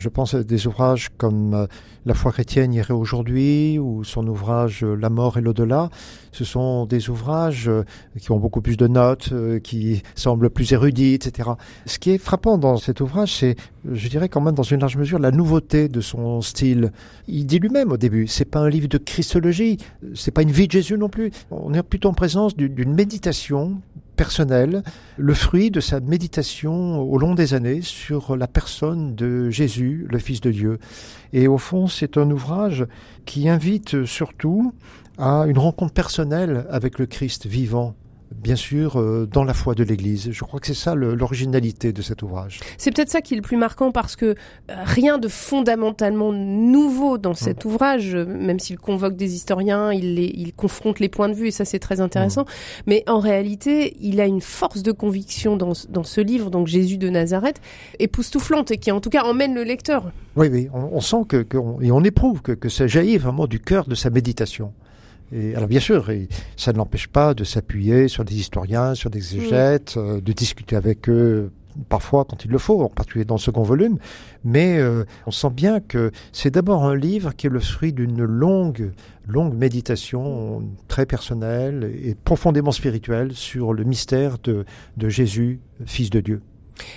[0.03, 1.65] Je pense à des ouvrages comme euh,
[2.05, 5.89] La foi chrétienne irait aujourd'hui ou son ouvrage euh, La mort et l'au-delà.
[6.33, 7.85] Ce sont des ouvrages euh,
[8.19, 9.33] qui ont beaucoup plus de notes,
[9.63, 11.51] qui semblent plus érudits, etc.
[11.85, 13.55] Ce qui est frappant dans cet ouvrage, c'est,
[13.89, 16.91] je dirais quand même dans une large mesure, la nouveauté de son style.
[17.29, 19.77] Il dit lui-même au début, c'est pas un livre de christologie,
[20.15, 21.31] c'est pas une vie de Jésus non plus.
[21.49, 23.79] On est plutôt en présence d'une méditation
[24.15, 24.83] personnel,
[25.17, 30.19] le fruit de sa méditation au long des années sur la personne de Jésus, le
[30.19, 30.79] Fils de Dieu.
[31.33, 32.85] Et au fond, c'est un ouvrage
[33.25, 34.73] qui invite surtout
[35.17, 37.95] à une rencontre personnelle avec le Christ vivant,
[38.35, 40.31] bien sûr, euh, dans la foi de l'Église.
[40.31, 42.59] Je crois que c'est ça l'originalité de cet ouvrage.
[42.77, 44.35] C'est peut-être ça qui est le plus marquant parce que euh,
[44.67, 47.67] rien de fondamentalement nouveau dans cet mmh.
[47.67, 51.51] ouvrage, même s'il convoque des historiens, il, les, il confronte les points de vue et
[51.51, 52.41] ça c'est très intéressant.
[52.41, 52.83] Mmh.
[52.87, 56.97] Mais en réalité, il a une force de conviction dans, dans ce livre, donc Jésus
[56.97, 57.61] de Nazareth,
[57.99, 60.11] époustouflante et qui en tout cas emmène le lecteur.
[60.35, 63.17] Oui, oui, on, on sent que, que on, et on éprouve que, que ça jaillit
[63.17, 64.73] vraiment du cœur de sa méditation.
[65.33, 66.09] Et alors bien sûr,
[66.55, 69.99] ça ne l'empêche pas de s'appuyer sur des historiens, sur des exégètes, mmh.
[69.99, 71.51] euh, de discuter avec eux
[71.89, 73.97] parfois quand il le faut, en particulier dans le second volume,
[74.43, 78.23] mais euh, on sent bien que c'est d'abord un livre qui est le fruit d'une
[78.23, 78.91] longue,
[79.27, 84.65] longue méditation très personnelle et profondément spirituelle sur le mystère de,
[84.97, 86.41] de Jésus, Fils de Dieu.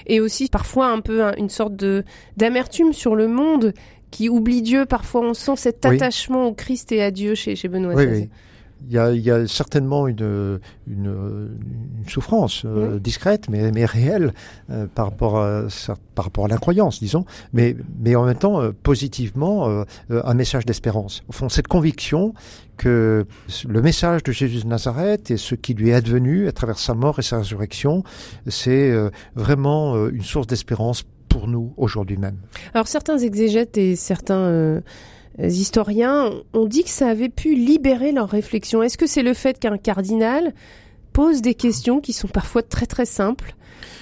[0.07, 2.03] Et aussi parfois un peu une sorte de
[2.37, 3.75] d'amertume sur le monde
[4.11, 4.87] qui oublie Dieu.
[4.87, 8.29] Parfois on sent cet attachement au Christ et à Dieu chez, chez Benoît XVI
[8.85, 11.51] il y, a, il y a, certainement une, une,
[11.99, 14.33] une souffrance euh, discrète, mais, mais réelle
[14.71, 15.65] euh, par rapport à,
[16.15, 21.23] par rapport à l'incroyance, disons, mais, mais en même temps euh, positivement un message d'espérance.
[21.29, 22.35] Au fond, cette conviction
[22.77, 23.27] que
[23.67, 26.95] le message de Jésus de Nazareth et ce qui lui est advenu à travers sa
[26.95, 28.05] mort et sa résurrection,
[28.47, 28.93] c'est
[29.35, 32.39] vraiment une source d'espérance pour nous aujourd'hui même.
[32.75, 34.83] Alors certains exégètes et certains
[35.39, 38.83] historiens ont dit que ça avait pu libérer leur réflexion.
[38.83, 40.55] Est-ce que c'est le fait qu'un cardinal
[41.13, 43.55] pose des questions qui sont parfois très très simples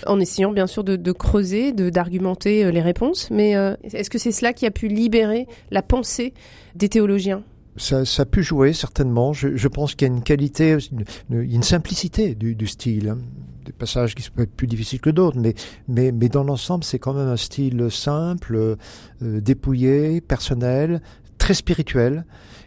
[0.06, 4.18] en essayant bien sûr de, creuser, de d'argumenter euh, les réponses, mais euh, est-ce que
[4.18, 6.34] c'est cela qui a pu libérer la pensée
[6.74, 7.42] des théologiens?
[7.76, 9.32] Ça, ça, a pu jouer certainement.
[9.32, 10.76] Je, je pense qu'il y a une qualité,
[11.30, 13.16] une, une simplicité du, du style.
[13.64, 15.54] Des passages qui peut être plus difficiles que d'autres, mais,
[15.88, 18.76] mais, mais dans l'ensemble, c'est quand même un style simple, euh,
[19.20, 21.00] dépouillé, personnel,
[21.38, 22.24] très spirituel.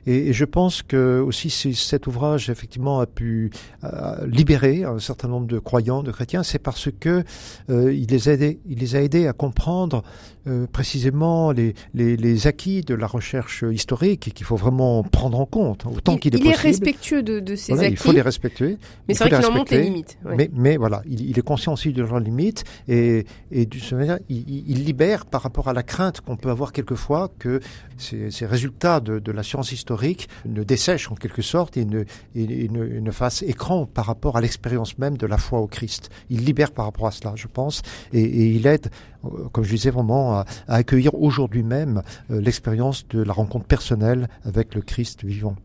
[0.08, 3.52] Et, je pense que aussi cet ouvrage effectivement a pu
[3.84, 7.24] euh, libérer un certain nombre de croyants, de chrétiens, c'est parce que
[7.70, 10.04] euh, il les a aidés, il les a aidés à comprendre
[10.48, 15.38] euh, précisément les, les, les, acquis de la recherche historique et qu'il faut vraiment prendre
[15.40, 16.56] en compte autant qu'il est possible.
[16.56, 17.92] Il est respectueux de, de ces acquis.
[17.92, 18.78] Il faut les respecter.
[19.08, 20.18] Mais c'est vrai qu'il en les limites.
[20.24, 23.94] Mais, mais voilà, il, il, est conscient aussi de leurs limites et, et de ce
[23.96, 27.60] manière, il, il, libère par rapport à la crainte qu'on peut avoir quelquefois que
[27.98, 29.97] ces, ces résultats de, de, la science historique
[30.46, 32.04] ne dessèchent en quelque sorte et ne,
[32.36, 36.10] ne, fassent écran par rapport à l'expérience même de la foi au Christ.
[36.30, 37.82] Il libère par rapport à cela, je pense,
[38.14, 38.90] et, et il aide,
[39.26, 44.28] euh, comme je disais vraiment, à, accueillir aujourd'hui même euh, l'expérience de la rencontre personnelle
[44.44, 45.56] avec le Christ vivant.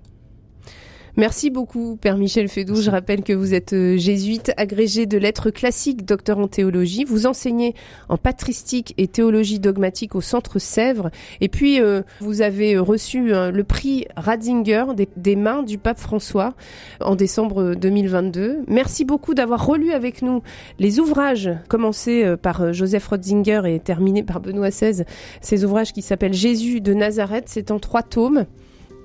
[1.18, 2.76] Merci beaucoup, Père Michel Fédou.
[2.76, 7.04] Je rappelle que vous êtes euh, jésuite, agrégé de lettres classiques, docteur en théologie.
[7.04, 7.74] Vous enseignez
[8.08, 11.10] en patristique et théologie dogmatique au Centre Sèvres.
[11.42, 14.86] Et puis, euh, vous avez reçu le prix Ratzinger
[15.16, 16.54] des, mains du pape François
[17.02, 18.60] en décembre 2022.
[18.66, 20.42] Merci beaucoup d'avoir relu avec nous
[20.78, 25.04] les ouvrages commencés par Joseph Ratzinger et terminés par Benoît XVI.
[25.42, 27.44] Ces ouvrages qui s'appellent Jésus de Nazareth.
[27.48, 28.46] C'est en trois tomes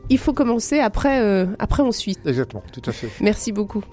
[0.09, 1.83] il faut commencer après, euh, après.
[2.25, 3.09] Exactement, tout à fait.
[3.21, 3.83] Merci beaucoup.